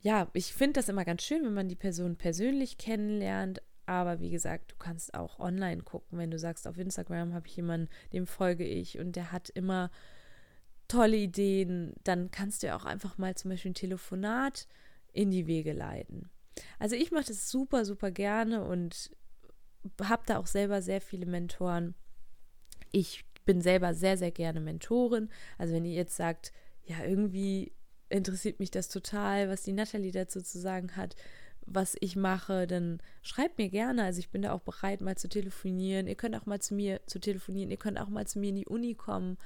ja, 0.00 0.28
ich 0.32 0.54
finde 0.54 0.74
das 0.74 0.88
immer 0.88 1.04
ganz 1.04 1.22
schön, 1.22 1.44
wenn 1.44 1.54
man 1.54 1.68
die 1.68 1.76
Person 1.76 2.16
persönlich 2.16 2.78
kennenlernt. 2.78 3.62
Aber 3.86 4.20
wie 4.20 4.30
gesagt, 4.30 4.72
du 4.72 4.76
kannst 4.76 5.14
auch 5.14 5.38
online 5.38 5.82
gucken. 5.82 6.18
Wenn 6.18 6.30
du 6.30 6.38
sagst, 6.38 6.68
auf 6.68 6.78
Instagram 6.78 7.32
habe 7.32 7.46
ich 7.46 7.56
jemanden, 7.56 7.88
dem 8.12 8.26
folge 8.26 8.64
ich 8.64 8.98
und 8.98 9.16
der 9.16 9.32
hat 9.32 9.48
immer 9.48 9.90
tolle 10.88 11.16
Ideen, 11.16 11.94
dann 12.04 12.30
kannst 12.30 12.62
du 12.62 12.68
ja 12.68 12.76
auch 12.76 12.84
einfach 12.84 13.18
mal 13.18 13.34
zum 13.34 13.50
Beispiel 13.50 13.70
ein 13.70 13.74
Telefonat 13.74 14.66
in 15.12 15.30
die 15.30 15.46
Wege 15.46 15.72
leiten. 15.72 16.30
Also 16.78 16.96
ich 16.96 17.10
mache 17.10 17.26
das 17.26 17.50
super, 17.50 17.84
super 17.84 18.10
gerne 18.10 18.64
und 18.64 19.10
habe 20.02 20.22
da 20.26 20.38
auch 20.38 20.46
selber 20.46 20.82
sehr 20.82 21.00
viele 21.00 21.26
Mentoren. 21.26 21.94
Ich 22.92 23.24
bin 23.44 23.60
selber 23.60 23.94
sehr, 23.94 24.18
sehr 24.18 24.30
gerne 24.30 24.60
Mentorin. 24.60 25.30
Also 25.56 25.74
wenn 25.74 25.84
ihr 25.84 25.94
jetzt 25.94 26.16
sagt, 26.16 26.52
ja, 26.82 27.04
irgendwie 27.04 27.72
interessiert 28.10 28.60
mich 28.60 28.70
das 28.70 28.88
total, 28.88 29.48
was 29.48 29.62
die 29.62 29.72
Natalie 29.72 30.12
dazu 30.12 30.40
zu 30.40 30.58
sagen 30.58 30.96
hat, 30.96 31.14
was 31.66 31.96
ich 32.00 32.16
mache, 32.16 32.66
dann 32.66 33.00
schreibt 33.22 33.58
mir 33.58 33.68
gerne. 33.68 34.04
Also 34.04 34.20
ich 34.20 34.30
bin 34.30 34.42
da 34.42 34.52
auch 34.52 34.60
bereit, 34.60 35.00
mal 35.00 35.16
zu 35.16 35.28
telefonieren. 35.28 36.06
Ihr 36.06 36.14
könnt 36.14 36.34
auch 36.34 36.46
mal 36.46 36.60
zu 36.60 36.74
mir 36.74 37.00
zu 37.06 37.18
telefonieren. 37.18 37.70
Ihr 37.70 37.76
könnt 37.76 37.98
auch 37.98 38.08
mal 38.08 38.26
zu 38.26 38.38
mir 38.38 38.48
in 38.50 38.56
die 38.56 38.66
Uni 38.66 38.94
kommen 38.94 39.36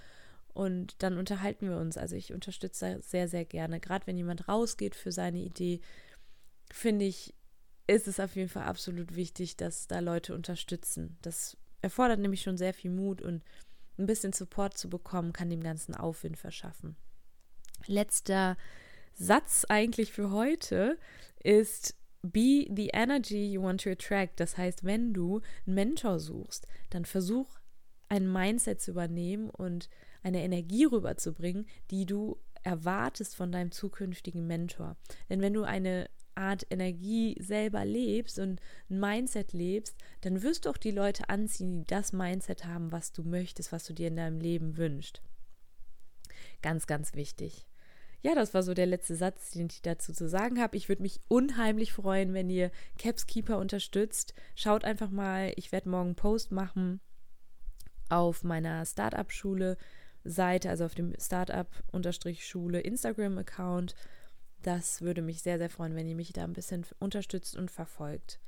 und 0.55 1.03
dann 1.03 1.19
unterhalten 1.19 1.69
wir 1.69 1.79
uns. 1.79 1.97
Also 1.97 2.17
ich 2.17 2.33
unterstütze 2.33 3.01
sehr, 3.03 3.29
sehr 3.29 3.45
gerne. 3.45 3.81
Gerade 3.81 4.07
wenn 4.07 4.17
jemand 4.17 4.49
rausgeht 4.49 4.95
für 4.95 5.13
seine 5.13 5.39
Idee, 5.39 5.81
finde 6.71 7.05
ich, 7.05 7.35
ist 7.87 8.07
es 8.07 8.21
auf 8.21 8.37
jeden 8.37 8.49
Fall 8.49 8.65
absolut 8.65 9.17
wichtig, 9.17 9.57
dass 9.57 9.89
da 9.89 9.99
Leute 9.99 10.35
unterstützen. 10.35 11.19
Das 11.23 11.57
erfordert 11.81 12.21
nämlich 12.21 12.43
schon 12.43 12.57
sehr 12.57 12.75
viel 12.75 12.91
Mut 12.91 13.21
und 13.23 13.43
ein 13.99 14.07
bisschen 14.07 14.33
Support 14.33 14.79
zu 14.79 14.89
bekommen, 14.89 15.33
kann 15.33 15.51
dem 15.51 15.63
Ganzen 15.63 15.95
Aufwind 15.95 16.39
verschaffen. 16.39 16.97
Letzter 17.87 18.57
Satz 19.15 19.65
eigentlich 19.69 20.13
für 20.13 20.31
heute 20.31 20.99
ist 21.43 21.97
Be 22.23 22.67
the 22.71 22.91
energy 22.93 23.53
you 23.53 23.63
want 23.63 23.83
to 23.83 23.91
attract. 23.91 24.39
Das 24.39 24.57
heißt, 24.57 24.85
wenn 24.85 25.13
du 25.13 25.41
einen 25.67 25.75
Mentor 25.75 26.21
suchst, 26.21 26.69
dann 26.91 27.05
versuch 27.05 27.49
ein 28.09 28.31
Mindset 28.31 28.81
zu 28.81 28.93
übernehmen 28.93 29.51
und 29.51 29.89
eine 30.23 30.43
Energie 30.43 30.85
rüberzubringen, 30.85 31.67
die 31.91 32.07
du 32.07 32.39
erwartest 32.63 33.35
von 33.35 33.51
deinem 33.51 33.73
zukünftigen 33.73 34.47
Mentor. 34.47 34.97
Denn 35.29 35.41
wenn 35.41 35.55
du 35.55 35.65
eine 35.65 36.09
Art 36.35 36.67
Energie 36.71 37.37
selber 37.41 37.85
lebst 37.85 38.39
und 38.39 38.61
ein 38.89 39.01
Mindset 39.01 39.53
lebst, 39.53 39.97
dann 40.21 40.43
wirst 40.43 40.65
du 40.65 40.71
auch 40.71 40.77
die 40.77 40.91
Leute 40.91 41.29
anziehen, 41.29 41.81
die 41.81 41.87
das 41.87 42.13
Mindset 42.13 42.65
haben, 42.65 42.93
was 42.93 43.13
du 43.13 43.23
möchtest, 43.25 43.73
was 43.73 43.85
du 43.85 43.93
dir 43.93 44.09
in 44.09 44.17
deinem 44.17 44.41
Leben 44.41 44.77
wünschst. 44.77 45.23
Ganz, 46.63 46.87
ganz 46.87 47.15
wichtig. 47.15 47.67
Ja, 48.23 48.37
das 48.37 48.55
war 48.55 48.63
so 48.63 48.73
der 48.73 48.87
letzte 48.87 49.17
Satz, 49.17 49.51
den 49.51 49.67
ich 49.67 49.83
dazu 49.83 50.13
zu 50.13 50.29
sagen 50.29 50.61
habe. 50.61 50.77
Ich 50.77 50.89
würde 50.89 51.03
mich 51.03 51.21
unheimlich 51.27 51.93
freuen, 51.93 52.35
wenn 52.35 52.49
ihr 52.51 52.71
Capskeeper 52.97 53.59
unterstützt. 53.59 54.33
Schaut 54.55 54.85
einfach 54.85 55.11
mal, 55.11 55.53
ich 55.57 55.73
werde 55.73 55.89
morgen 55.89 56.09
einen 56.09 56.15
Post 56.15 56.53
machen 56.53 57.01
auf 58.09 58.45
meiner 58.45 58.87
Startup-Schule 58.87 59.77
Seite, 60.25 60.71
also 60.71 60.85
auf 60.85 60.95
dem 60.95 61.15
Startup-Schule 61.19 62.81
Instagram-Account. 62.81 63.97
Das 64.63 65.01
würde 65.01 65.23
mich 65.23 65.43
sehr, 65.43 65.59
sehr 65.59 65.71
freuen, 65.71 65.97
wenn 65.97 66.07
ihr 66.07 66.15
mich 66.15 66.33
da 66.33 66.45
ein 66.45 66.53
bisschen 66.53 66.87
unterstützt 67.01 67.57
und 67.57 67.73
verfolgt. 67.73 68.39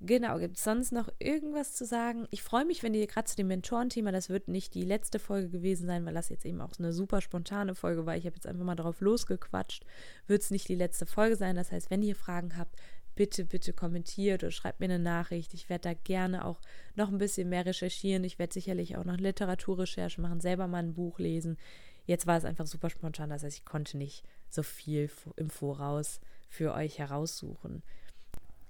Genau, 0.00 0.38
gibt 0.38 0.58
es 0.58 0.64
sonst 0.64 0.92
noch 0.92 1.08
irgendwas 1.18 1.74
zu 1.74 1.86
sagen? 1.86 2.26
Ich 2.30 2.42
freue 2.42 2.66
mich, 2.66 2.82
wenn 2.82 2.92
ihr 2.92 3.06
gerade 3.06 3.26
zu 3.26 3.36
dem 3.36 3.46
Mentorenthema, 3.46 4.12
das 4.12 4.28
wird 4.28 4.46
nicht 4.46 4.74
die 4.74 4.84
letzte 4.84 5.18
Folge 5.18 5.48
gewesen 5.48 5.86
sein, 5.86 6.04
weil 6.04 6.12
das 6.12 6.28
jetzt 6.28 6.44
eben 6.44 6.60
auch 6.60 6.78
eine 6.78 6.92
super 6.92 7.22
spontane 7.22 7.74
Folge 7.74 8.04
war. 8.04 8.14
Ich 8.14 8.26
habe 8.26 8.36
jetzt 8.36 8.46
einfach 8.46 8.64
mal 8.64 8.74
drauf 8.74 9.00
losgequatscht. 9.00 9.86
Wird 10.26 10.42
es 10.42 10.50
nicht 10.50 10.68
die 10.68 10.74
letzte 10.74 11.06
Folge 11.06 11.36
sein. 11.36 11.56
Das 11.56 11.72
heißt, 11.72 11.90
wenn 11.90 12.02
ihr 12.02 12.14
Fragen 12.14 12.58
habt, 12.58 12.76
bitte, 13.14 13.46
bitte 13.46 13.72
kommentiert 13.72 14.44
oder 14.44 14.52
schreibt 14.52 14.80
mir 14.80 14.84
eine 14.84 14.98
Nachricht. 14.98 15.54
Ich 15.54 15.70
werde 15.70 15.88
da 15.88 15.94
gerne 15.94 16.44
auch 16.44 16.60
noch 16.94 17.08
ein 17.08 17.18
bisschen 17.18 17.48
mehr 17.48 17.64
recherchieren. 17.64 18.22
Ich 18.22 18.38
werde 18.38 18.52
sicherlich 18.52 18.96
auch 18.96 19.04
noch 19.04 19.16
Literaturrecherche 19.16 20.20
machen, 20.20 20.40
selber 20.40 20.68
mal 20.68 20.82
ein 20.82 20.92
Buch 20.92 21.18
lesen. 21.18 21.56
Jetzt 22.04 22.26
war 22.26 22.36
es 22.36 22.44
einfach 22.44 22.66
super 22.66 22.88
spontan, 22.90 23.30
das 23.30 23.42
heißt, 23.42 23.58
ich 23.58 23.64
konnte 23.64 23.96
nicht 23.98 24.22
so 24.48 24.62
viel 24.62 25.10
im 25.34 25.50
Voraus 25.50 26.20
für 26.48 26.72
euch 26.72 27.00
heraussuchen. 27.00 27.82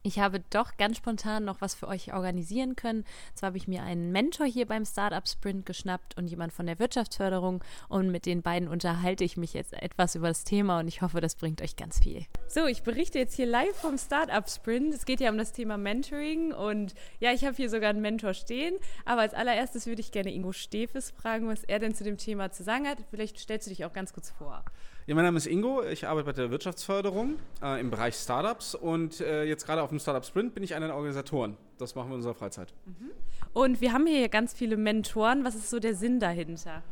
Ich 0.07 0.21
habe 0.21 0.39
doch 0.51 0.77
ganz 0.77 0.99
spontan 0.99 1.45
noch 1.45 1.61
was 1.61 1.75
für 1.75 1.89
euch 1.89 2.15
organisieren 2.15 2.77
können. 2.77 3.05
Zwar 3.35 3.49
habe 3.49 3.57
ich 3.57 3.67
mir 3.67 3.83
einen 3.83 4.13
Mentor 4.13 4.47
hier 4.47 4.65
beim 4.65 4.85
Startup 4.85 5.27
Sprint 5.27 5.67
geschnappt 5.67 6.17
und 6.17 6.29
jemand 6.29 6.53
von 6.53 6.67
der 6.67 6.79
Wirtschaftsförderung 6.79 7.65
und 7.89 8.13
mit 8.13 8.25
den 8.25 8.41
beiden 8.41 8.69
unterhalte 8.69 9.25
ich 9.25 9.37
mich 9.37 9.53
jetzt 9.53 9.73
etwas 9.73 10.15
über 10.15 10.29
das 10.29 10.45
Thema 10.45 10.79
und 10.79 10.87
ich 10.87 11.03
hoffe, 11.03 11.21
das 11.21 11.35
bringt 11.35 11.61
euch 11.61 11.75
ganz 11.75 11.99
viel. 11.99 12.25
So, 12.47 12.67
ich 12.67 12.85
berichte 12.85 13.19
jetzt 13.19 13.35
hier 13.35 13.47
live 13.47 13.75
vom 13.75 13.99
Startup 13.99 14.49
Sprint. 14.49 14.95
Es 14.95 15.07
geht 15.07 15.19
ja 15.19 15.29
um 15.29 15.39
das 15.39 15.51
Thema 15.51 15.77
Mentoring 15.77 16.53
und 16.53 16.95
ja, 17.19 17.33
ich 17.33 17.45
habe 17.45 17.57
hier 17.57 17.69
sogar 17.69 17.91
einen 17.91 18.01
Mentor 18.01 18.33
stehen, 18.33 18.77
aber 19.07 19.23
als 19.23 19.35
allererstes 19.35 19.87
würde 19.87 20.03
ich 20.03 20.13
gerne 20.13 20.33
Ingo 20.33 20.53
Stefes 20.53 21.11
fragen, 21.11 21.49
was 21.49 21.65
er 21.65 21.81
denn 21.81 21.97
zu 21.97 22.05
dem 22.05 22.17
Thema 22.17 22.53
zu 22.53 22.63
sagen 22.63 22.87
hat. 22.87 22.99
Vielleicht 23.11 23.41
stellst 23.41 23.67
du 23.67 23.71
dich 23.71 23.85
auch 23.85 23.93
ganz 23.93 24.13
kurz 24.13 24.31
vor. 24.31 24.63
Ja, 25.09 25.15
mein 25.15 25.25
Name 25.25 25.37
ist 25.37 25.47
Ingo, 25.47 25.85
ich 25.85 26.09
arbeite 26.09 26.27
bei 26.27 26.33
der 26.33 26.51
Wirtschaftsförderung 26.51 27.37
äh, 27.63 27.81
im 27.81 27.91
Bereich 27.91 28.17
Startups 28.17 28.75
und 28.75 29.21
äh, 29.21 29.45
jetzt 29.45 29.65
gerade 29.65 29.81
auf 29.81 29.91
dem 29.91 30.01
Startup 30.01 30.25
Sprint 30.25 30.53
bin 30.53 30.65
ich 30.65 30.75
einer 30.75 30.89
der 30.89 30.97
Organisatoren. 30.97 31.57
Das 31.79 31.95
machen 31.95 32.09
wir 32.09 32.15
in 32.15 32.17
unserer 32.17 32.35
Freizeit. 32.35 32.75
Mhm. 32.87 33.13
Und 33.53 33.81
wir 33.81 33.93
haben 33.93 34.05
hier 34.09 34.29
ganz 34.29 34.53
viele 34.53 34.77
Mentoren. 34.77 35.45
Was 35.45 35.55
ist 35.55 35.71
so 35.71 35.79
der 35.79 35.95
Sinn 35.95 36.19
dahinter? 36.19 36.83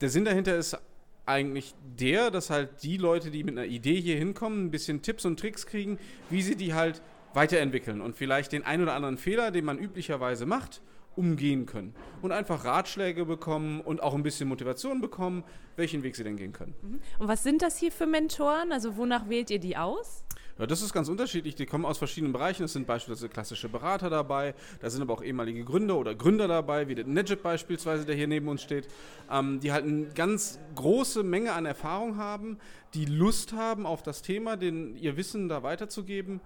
Der 0.00 0.10
Sinn 0.10 0.24
dahinter 0.24 0.56
ist 0.56 0.78
eigentlich 1.24 1.74
der, 1.98 2.30
dass 2.30 2.50
halt 2.50 2.84
die 2.84 2.98
Leute, 2.98 3.32
die 3.32 3.42
mit 3.42 3.58
einer 3.58 3.66
Idee 3.66 4.00
hier 4.00 4.16
hinkommen, 4.16 4.66
ein 4.66 4.70
bisschen 4.70 5.02
Tipps 5.02 5.24
und 5.24 5.40
Tricks 5.40 5.66
kriegen, 5.66 5.98
wie 6.30 6.42
sie 6.42 6.54
die 6.54 6.72
halt 6.72 7.02
weiterentwickeln 7.34 8.00
und 8.00 8.14
vielleicht 8.14 8.52
den 8.52 8.64
ein 8.64 8.80
oder 8.80 8.94
anderen 8.94 9.18
Fehler, 9.18 9.50
den 9.50 9.64
man 9.64 9.76
üblicherweise 9.76 10.46
macht, 10.46 10.82
umgehen 11.16 11.66
können 11.66 11.94
und 12.22 12.32
einfach 12.32 12.64
Ratschläge 12.64 13.24
bekommen 13.24 13.80
und 13.80 14.02
auch 14.02 14.14
ein 14.14 14.22
bisschen 14.22 14.48
Motivation 14.48 15.00
bekommen, 15.00 15.44
welchen 15.76 16.02
Weg 16.02 16.16
sie 16.16 16.24
denn 16.24 16.36
gehen 16.36 16.52
können. 16.52 16.74
Mhm. 16.82 17.00
Und 17.18 17.28
was 17.28 17.42
sind 17.42 17.62
das 17.62 17.78
hier 17.78 17.92
für 17.92 18.06
Mentoren? 18.06 18.72
Also 18.72 18.96
wonach 18.96 19.28
wählt 19.28 19.50
ihr 19.50 19.58
die 19.58 19.76
aus? 19.76 20.24
Ja, 20.58 20.66
das 20.66 20.80
ist 20.80 20.94
ganz 20.94 21.08
unterschiedlich. 21.10 21.54
Die 21.54 21.66
kommen 21.66 21.84
aus 21.84 21.98
verschiedenen 21.98 22.32
Bereichen. 22.32 22.64
Es 22.64 22.72
sind 22.72 22.86
beispielsweise 22.86 23.28
klassische 23.28 23.68
Berater 23.68 24.08
dabei, 24.08 24.54
da 24.80 24.88
sind 24.88 25.02
aber 25.02 25.12
auch 25.12 25.22
ehemalige 25.22 25.64
Gründer 25.64 25.98
oder 25.98 26.14
Gründer 26.14 26.48
dabei, 26.48 26.88
wie 26.88 26.94
der 26.94 27.06
Nejib 27.06 27.42
beispielsweise, 27.42 28.06
der 28.06 28.14
hier 28.14 28.26
neben 28.26 28.48
uns 28.48 28.62
steht, 28.62 28.88
ähm, 29.30 29.60
die 29.60 29.72
halt 29.72 29.84
eine 29.84 30.06
ganz 30.14 30.58
große 30.74 31.22
Menge 31.22 31.52
an 31.52 31.66
Erfahrung 31.66 32.16
haben, 32.16 32.58
die 32.94 33.04
Lust 33.04 33.52
haben 33.52 33.84
auf 33.84 34.02
das 34.02 34.22
Thema, 34.22 34.56
den 34.56 34.96
ihr 34.96 35.18
Wissen 35.18 35.50
da 35.50 35.62
weiterzugeben 35.62 36.40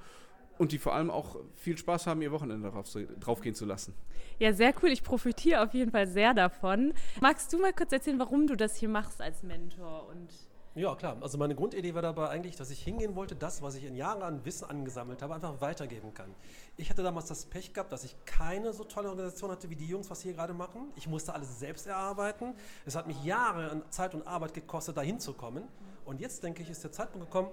und 0.60 0.72
die 0.72 0.78
vor 0.78 0.94
allem 0.94 1.10
auch 1.10 1.36
viel 1.56 1.78
Spaß 1.78 2.06
haben, 2.06 2.20
ihr 2.20 2.32
Wochenende 2.32 2.68
darauf 2.68 2.84
zu, 2.86 3.06
draufgehen 3.18 3.54
zu 3.54 3.64
lassen. 3.64 3.94
Ja, 4.38 4.52
sehr 4.52 4.74
cool. 4.82 4.90
Ich 4.90 5.02
profitiere 5.02 5.62
auf 5.62 5.72
jeden 5.72 5.90
Fall 5.90 6.06
sehr 6.06 6.34
davon. 6.34 6.92
Magst 7.22 7.50
du 7.54 7.58
mal 7.58 7.72
kurz 7.72 7.92
erzählen, 7.92 8.18
warum 8.18 8.46
du 8.46 8.56
das 8.56 8.76
hier 8.76 8.90
machst 8.90 9.22
als 9.22 9.42
Mentor 9.42 10.06
und 10.10 10.28
ja, 10.74 10.94
klar. 10.94 11.16
Also 11.20 11.36
meine 11.36 11.56
Grundidee 11.56 11.94
war 11.94 12.02
dabei 12.02 12.28
eigentlich, 12.28 12.56
dass 12.56 12.70
ich 12.70 12.80
hingehen 12.82 13.16
wollte, 13.16 13.34
das, 13.34 13.60
was 13.60 13.74
ich 13.74 13.84
in 13.84 13.96
Jahren 13.96 14.22
an 14.22 14.44
Wissen 14.44 14.68
angesammelt 14.68 15.20
habe, 15.20 15.34
einfach 15.34 15.60
weitergeben 15.60 16.14
kann. 16.14 16.32
Ich 16.76 16.90
hatte 16.90 17.02
damals 17.02 17.26
das 17.26 17.46
Pech 17.46 17.72
gehabt, 17.72 17.90
dass 17.90 18.04
ich 18.04 18.14
keine 18.24 18.72
so 18.72 18.84
tolle 18.84 19.08
Organisation 19.08 19.50
hatte 19.50 19.68
wie 19.70 19.76
die 19.76 19.88
Jungs, 19.88 20.10
was 20.10 20.20
hier 20.20 20.34
gerade 20.34 20.52
machen. 20.52 20.92
Ich 20.94 21.08
musste 21.08 21.34
alles 21.34 21.58
selbst 21.58 21.86
erarbeiten. 21.86 22.54
Es 22.84 22.94
hat 22.94 23.06
mich 23.08 23.24
Jahre 23.24 23.70
an 23.70 23.82
Zeit 23.90 24.14
und 24.14 24.26
Arbeit 24.26 24.54
gekostet, 24.54 24.96
da 24.96 25.00
hinzukommen. 25.00 25.64
Und 26.04 26.20
jetzt 26.20 26.44
denke 26.44 26.62
ich, 26.62 26.70
ist 26.70 26.84
der 26.84 26.92
Zeitpunkt 26.92 27.26
gekommen, 27.26 27.48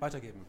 weitergeben. 0.00 0.44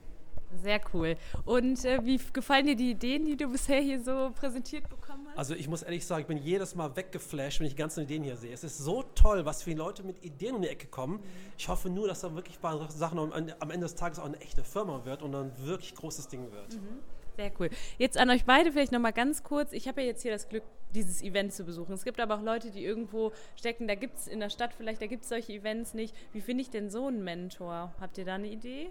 Sehr 0.61 0.81
cool. 0.93 1.15
Und 1.45 1.85
äh, 1.85 2.05
wie 2.05 2.19
gefallen 2.33 2.65
dir 2.65 2.75
die 2.75 2.91
Ideen, 2.91 3.25
die 3.25 3.37
du 3.37 3.47
bisher 3.47 3.79
hier 3.79 4.01
so 4.01 4.31
präsentiert 4.35 4.89
bekommen 4.89 5.25
hast? 5.29 5.37
Also 5.37 5.55
ich 5.55 5.67
muss 5.67 5.81
ehrlich 5.81 6.05
sagen, 6.05 6.21
ich 6.21 6.27
bin 6.27 6.37
jedes 6.37 6.75
Mal 6.75 6.95
weggeflasht, 6.95 7.59
wenn 7.59 7.67
ich 7.67 7.73
die 7.73 7.79
ganzen 7.79 8.03
Ideen 8.03 8.23
hier 8.23 8.35
sehe. 8.35 8.53
Es 8.53 8.63
ist 8.63 8.77
so 8.77 9.03
toll, 9.15 9.45
was 9.45 9.63
viele 9.63 9.77
Leute 9.77 10.03
mit 10.03 10.23
Ideen 10.23 10.55
um 10.55 10.61
die 10.61 10.67
Ecke 10.67 10.87
kommen. 10.87 11.21
Ich 11.57 11.69
hoffe 11.69 11.89
nur, 11.89 12.07
dass 12.07 12.21
da 12.21 12.35
wirklich 12.35 12.59
bei 12.59 12.77
Sachen 12.89 13.17
am 13.17 13.71
Ende 13.71 13.85
des 13.85 13.95
Tages 13.95 14.19
auch 14.19 14.25
eine 14.25 14.39
echte 14.41 14.63
Firma 14.63 15.05
wird 15.05 15.23
und 15.23 15.33
ein 15.33 15.51
wirklich 15.59 15.95
großes 15.95 16.27
Ding 16.27 16.51
wird. 16.51 16.73
Mhm. 16.73 16.99
Sehr 17.37 17.51
cool. 17.59 17.69
Jetzt 17.97 18.17
an 18.17 18.29
euch 18.29 18.43
beide 18.43 18.73
vielleicht 18.73 18.91
nochmal 18.91 19.13
ganz 19.13 19.43
kurz. 19.43 19.71
Ich 19.71 19.87
habe 19.87 20.01
ja 20.01 20.07
jetzt 20.07 20.21
hier 20.21 20.31
das 20.31 20.49
Glück, 20.49 20.63
dieses 20.93 21.21
Event 21.21 21.53
zu 21.53 21.63
besuchen. 21.63 21.93
Es 21.93 22.03
gibt 22.03 22.19
aber 22.19 22.35
auch 22.35 22.41
Leute, 22.41 22.71
die 22.71 22.83
irgendwo 22.83 23.31
stecken, 23.55 23.87
da 23.87 23.95
gibt 23.95 24.17
es 24.17 24.27
in 24.27 24.41
der 24.41 24.49
Stadt 24.49 24.73
vielleicht, 24.73 25.01
da 25.01 25.07
gibt 25.07 25.23
es 25.23 25.29
solche 25.29 25.53
Events 25.53 25.93
nicht. 25.93 26.13
Wie 26.33 26.41
finde 26.41 26.61
ich 26.61 26.69
denn 26.69 26.89
so 26.89 27.07
einen 27.07 27.23
Mentor? 27.23 27.93
Habt 28.01 28.17
ihr 28.17 28.25
da 28.25 28.35
eine 28.35 28.49
Idee? 28.49 28.89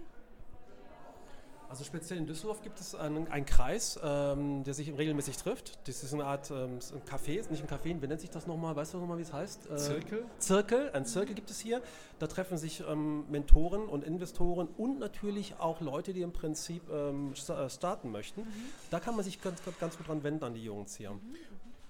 Also 1.70 1.84
speziell 1.84 2.18
in 2.18 2.26
Düsseldorf 2.26 2.62
gibt 2.62 2.80
es 2.80 2.96
einen, 2.96 3.28
einen 3.28 3.46
Kreis, 3.46 3.96
ähm, 4.02 4.64
der 4.64 4.74
sich 4.74 4.92
regelmäßig 4.98 5.36
trifft. 5.36 5.78
Das 5.86 6.02
ist 6.02 6.12
eine 6.12 6.24
Art 6.24 6.50
ähm, 6.50 6.80
ein 6.80 7.02
Café, 7.08 7.48
nicht 7.48 7.62
ein 7.62 7.68
Café, 7.68 8.02
wie 8.02 8.06
nennt 8.08 8.20
sich 8.20 8.30
das 8.30 8.48
nochmal? 8.48 8.74
Weißt 8.74 8.92
du 8.92 8.98
nochmal, 8.98 9.18
wie 9.18 9.22
es 9.22 9.32
heißt? 9.32 9.70
Äh, 9.70 9.76
Zirkel? 9.76 10.24
Zirkel, 10.40 10.90
ein 10.94 11.06
Zirkel 11.06 11.36
gibt 11.36 11.48
es 11.48 11.60
hier. 11.60 11.80
Da 12.18 12.26
treffen 12.26 12.58
sich 12.58 12.82
ähm, 12.88 13.24
Mentoren 13.30 13.86
und 13.86 14.02
Investoren 14.02 14.66
und 14.66 14.98
natürlich 14.98 15.60
auch 15.60 15.80
Leute, 15.80 16.12
die 16.12 16.22
im 16.22 16.32
Prinzip 16.32 16.82
ähm, 16.90 17.34
äh, 17.34 17.70
starten 17.70 18.10
möchten. 18.10 18.40
Mhm. 18.40 18.46
Da 18.90 18.98
kann 18.98 19.14
man 19.14 19.24
sich 19.24 19.40
ganz, 19.40 19.60
ganz 19.78 19.96
gut 19.96 20.08
dran 20.08 20.24
wenden 20.24 20.42
an 20.42 20.54
die 20.54 20.64
Jungs 20.64 20.96
hier. 20.96 21.12
Mhm. 21.12 21.20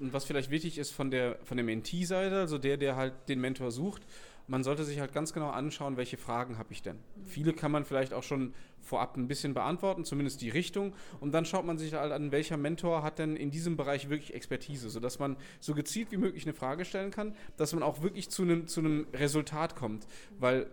Und 0.00 0.12
was 0.12 0.24
vielleicht 0.24 0.50
wichtig 0.50 0.76
ist 0.76 0.90
von 0.90 1.10
der, 1.10 1.38
von 1.44 1.56
der 1.56 1.64
Mentee-Seite, 1.64 2.38
also 2.38 2.58
der, 2.58 2.76
der 2.76 2.96
halt 2.96 3.14
den 3.28 3.40
Mentor 3.40 3.70
sucht, 3.70 4.02
man 4.50 4.64
sollte 4.64 4.84
sich 4.84 4.98
halt 4.98 5.12
ganz 5.12 5.32
genau 5.32 5.50
anschauen, 5.50 5.96
welche 5.96 6.16
Fragen 6.16 6.58
habe 6.58 6.72
ich 6.72 6.82
denn. 6.82 6.96
Mhm. 6.96 7.26
Viele 7.26 7.52
kann 7.52 7.70
man 7.70 7.84
vielleicht 7.84 8.12
auch 8.12 8.24
schon 8.24 8.52
vorab 8.80 9.16
ein 9.16 9.28
bisschen 9.28 9.54
beantworten, 9.54 10.04
zumindest 10.04 10.40
die 10.40 10.50
Richtung. 10.50 10.92
Und 11.20 11.32
dann 11.32 11.44
schaut 11.44 11.64
man 11.64 11.78
sich 11.78 11.94
halt 11.94 12.10
an, 12.10 12.32
welcher 12.32 12.56
Mentor 12.56 13.04
hat 13.04 13.20
denn 13.20 13.36
in 13.36 13.52
diesem 13.52 13.76
Bereich 13.76 14.10
wirklich 14.10 14.34
Expertise, 14.34 14.90
sodass 14.90 15.20
man 15.20 15.36
so 15.60 15.72
gezielt 15.72 16.10
wie 16.10 16.16
möglich 16.16 16.44
eine 16.44 16.52
Frage 16.52 16.84
stellen 16.84 17.12
kann, 17.12 17.36
dass 17.56 17.72
man 17.72 17.84
auch 17.84 18.02
wirklich 18.02 18.28
zu 18.28 18.42
einem, 18.42 18.66
zu 18.66 18.80
einem 18.80 19.06
Resultat 19.14 19.76
kommt. 19.76 20.08
Weil 20.40 20.66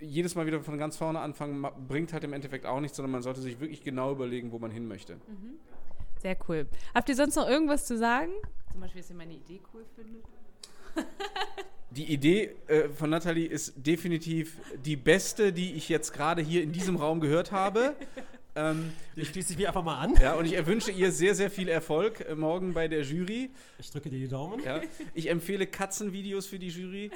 jedes 0.00 0.34
Mal 0.34 0.46
wieder 0.46 0.60
von 0.62 0.76
ganz 0.76 0.96
vorne 0.96 1.20
anfangen 1.20 1.64
bringt 1.86 2.12
halt 2.12 2.24
im 2.24 2.32
Endeffekt 2.32 2.66
auch 2.66 2.80
nichts, 2.80 2.96
sondern 2.96 3.12
man 3.12 3.22
sollte 3.22 3.40
sich 3.40 3.60
wirklich 3.60 3.84
genau 3.84 4.10
überlegen, 4.10 4.50
wo 4.50 4.58
man 4.58 4.72
hin 4.72 4.88
möchte. 4.88 5.14
Mhm. 5.14 5.60
Sehr 6.20 6.36
cool. 6.48 6.66
Habt 6.94 7.08
ihr 7.08 7.14
sonst 7.14 7.36
noch 7.36 7.48
irgendwas 7.48 7.86
zu 7.86 7.96
sagen? 7.96 8.32
Zum 8.72 8.80
Beispiel, 8.80 9.02
dass 9.02 9.10
ihr 9.10 9.16
meine 9.16 9.34
Idee 9.34 9.60
cool 9.72 9.84
findet? 9.94 10.24
Die 11.90 12.12
Idee 12.12 12.54
äh, 12.68 12.88
von 12.88 13.10
Nathalie 13.10 13.46
ist 13.46 13.74
definitiv 13.76 14.56
die 14.84 14.94
beste, 14.96 15.52
die 15.52 15.72
ich 15.72 15.88
jetzt 15.88 16.12
gerade 16.12 16.40
hier 16.40 16.62
in 16.62 16.72
diesem 16.72 16.96
Raum 16.96 17.20
gehört 17.20 17.50
habe. 17.50 17.96
Ähm, 18.54 18.92
ich 19.16 19.28
schließe 19.28 19.54
mich 19.56 19.66
einfach 19.66 19.82
mal 19.82 19.98
an. 19.98 20.14
Ja, 20.20 20.34
und 20.34 20.44
ich 20.44 20.66
wünsche 20.66 20.90
ihr 20.90 21.12
sehr, 21.12 21.34
sehr 21.34 21.50
viel 21.50 21.68
Erfolg 21.68 22.20
äh, 22.20 22.34
morgen 22.34 22.74
bei 22.74 22.88
der 22.88 23.02
Jury. 23.02 23.50
Ich 23.78 23.90
drücke 23.90 24.10
dir 24.10 24.18
die 24.18 24.28
Daumen. 24.28 24.62
Ja, 24.62 24.80
ich 25.14 25.28
empfehle 25.28 25.66
Katzenvideos 25.66 26.46
für 26.46 26.58
die 26.58 26.68
Jury, 26.68 27.10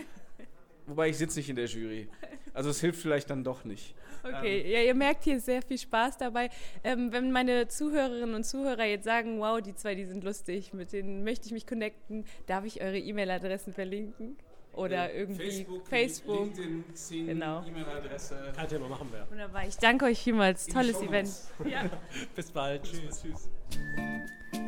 wobei 0.86 1.08
ich 1.08 1.18
sitze 1.18 1.38
nicht 1.38 1.48
in 1.48 1.56
der 1.56 1.66
Jury. 1.66 2.08
Also 2.52 2.70
es 2.70 2.80
hilft 2.80 3.00
vielleicht 3.00 3.30
dann 3.30 3.42
doch 3.42 3.64
nicht. 3.64 3.94
Okay, 4.22 4.60
ähm. 4.60 4.70
ja, 4.70 4.80
ihr 4.82 4.94
merkt 4.94 5.24
hier 5.24 5.40
sehr 5.40 5.60
viel 5.62 5.78
Spaß 5.78 6.18
dabei. 6.18 6.50
Ähm, 6.82 7.12
wenn 7.12 7.30
meine 7.30 7.68
Zuhörerinnen 7.68 8.34
und 8.34 8.44
Zuhörer 8.44 8.84
jetzt 8.84 9.04
sagen, 9.04 9.40
wow, 9.40 9.60
die 9.60 9.74
zwei, 9.74 9.94
die 9.94 10.04
sind 10.04 10.24
lustig, 10.24 10.72
mit 10.72 10.92
denen 10.92 11.24
möchte 11.24 11.46
ich 11.46 11.52
mich 11.52 11.66
connecten, 11.66 12.24
darf 12.46 12.64
ich 12.64 12.80
eure 12.80 12.98
E-Mail-Adressen 12.98 13.72
verlinken? 13.72 14.36
Oder 14.72 15.10
äh, 15.10 15.20
irgendwie 15.20 15.50
Facebook, 15.50 15.86
Facebook. 15.86 16.40
LinkedIn, 16.46 16.84
Xing, 16.92 17.26
genau. 17.26 17.64
E-Mail-Adresse. 17.64 18.52
Kein 18.56 18.68
Thema, 18.68 18.88
machen 18.88 19.08
wir. 19.12 19.26
Wunderbar, 19.30 19.66
ich 19.68 19.76
danke 19.76 20.06
euch 20.06 20.18
vielmals. 20.18 20.66
Tolles 20.66 21.00
Event. 21.00 21.30
Ja. 21.64 21.88
Bis 22.36 22.50
bald. 22.50 22.82
Tschüss. 22.82 23.22
Tschüss. 23.22 23.50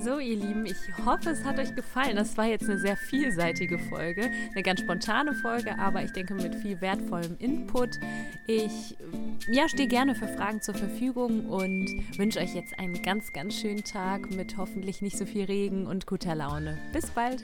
So, 0.06 0.20
ihr 0.20 0.36
Lieben, 0.36 0.66
ich 0.66 0.76
hoffe, 1.04 1.30
es 1.30 1.42
hat 1.42 1.58
euch 1.58 1.74
gefallen. 1.74 2.14
Das 2.14 2.36
war 2.36 2.44
jetzt 2.44 2.70
eine 2.70 2.78
sehr 2.78 2.96
vielseitige 2.96 3.76
Folge, 3.76 4.30
eine 4.52 4.62
ganz 4.62 4.78
spontane 4.78 5.34
Folge, 5.34 5.76
aber 5.80 6.04
ich 6.04 6.12
denke 6.12 6.34
mit 6.34 6.54
viel 6.54 6.80
wertvollem 6.80 7.36
Input. 7.40 7.98
Ich 8.46 8.96
ja, 9.48 9.68
stehe 9.68 9.88
gerne 9.88 10.14
für 10.14 10.28
Fragen 10.28 10.62
zur 10.62 10.76
Verfügung 10.76 11.46
und 11.46 11.88
wünsche 12.18 12.38
euch 12.38 12.54
jetzt 12.54 12.78
einen 12.78 13.02
ganz, 13.02 13.32
ganz 13.32 13.56
schönen 13.56 13.82
Tag 13.82 14.30
mit 14.30 14.56
hoffentlich 14.56 15.02
nicht 15.02 15.18
so 15.18 15.26
viel 15.26 15.46
Regen 15.46 15.88
und 15.88 16.06
guter 16.06 16.36
Laune. 16.36 16.78
Bis 16.92 17.10
bald! 17.10 17.42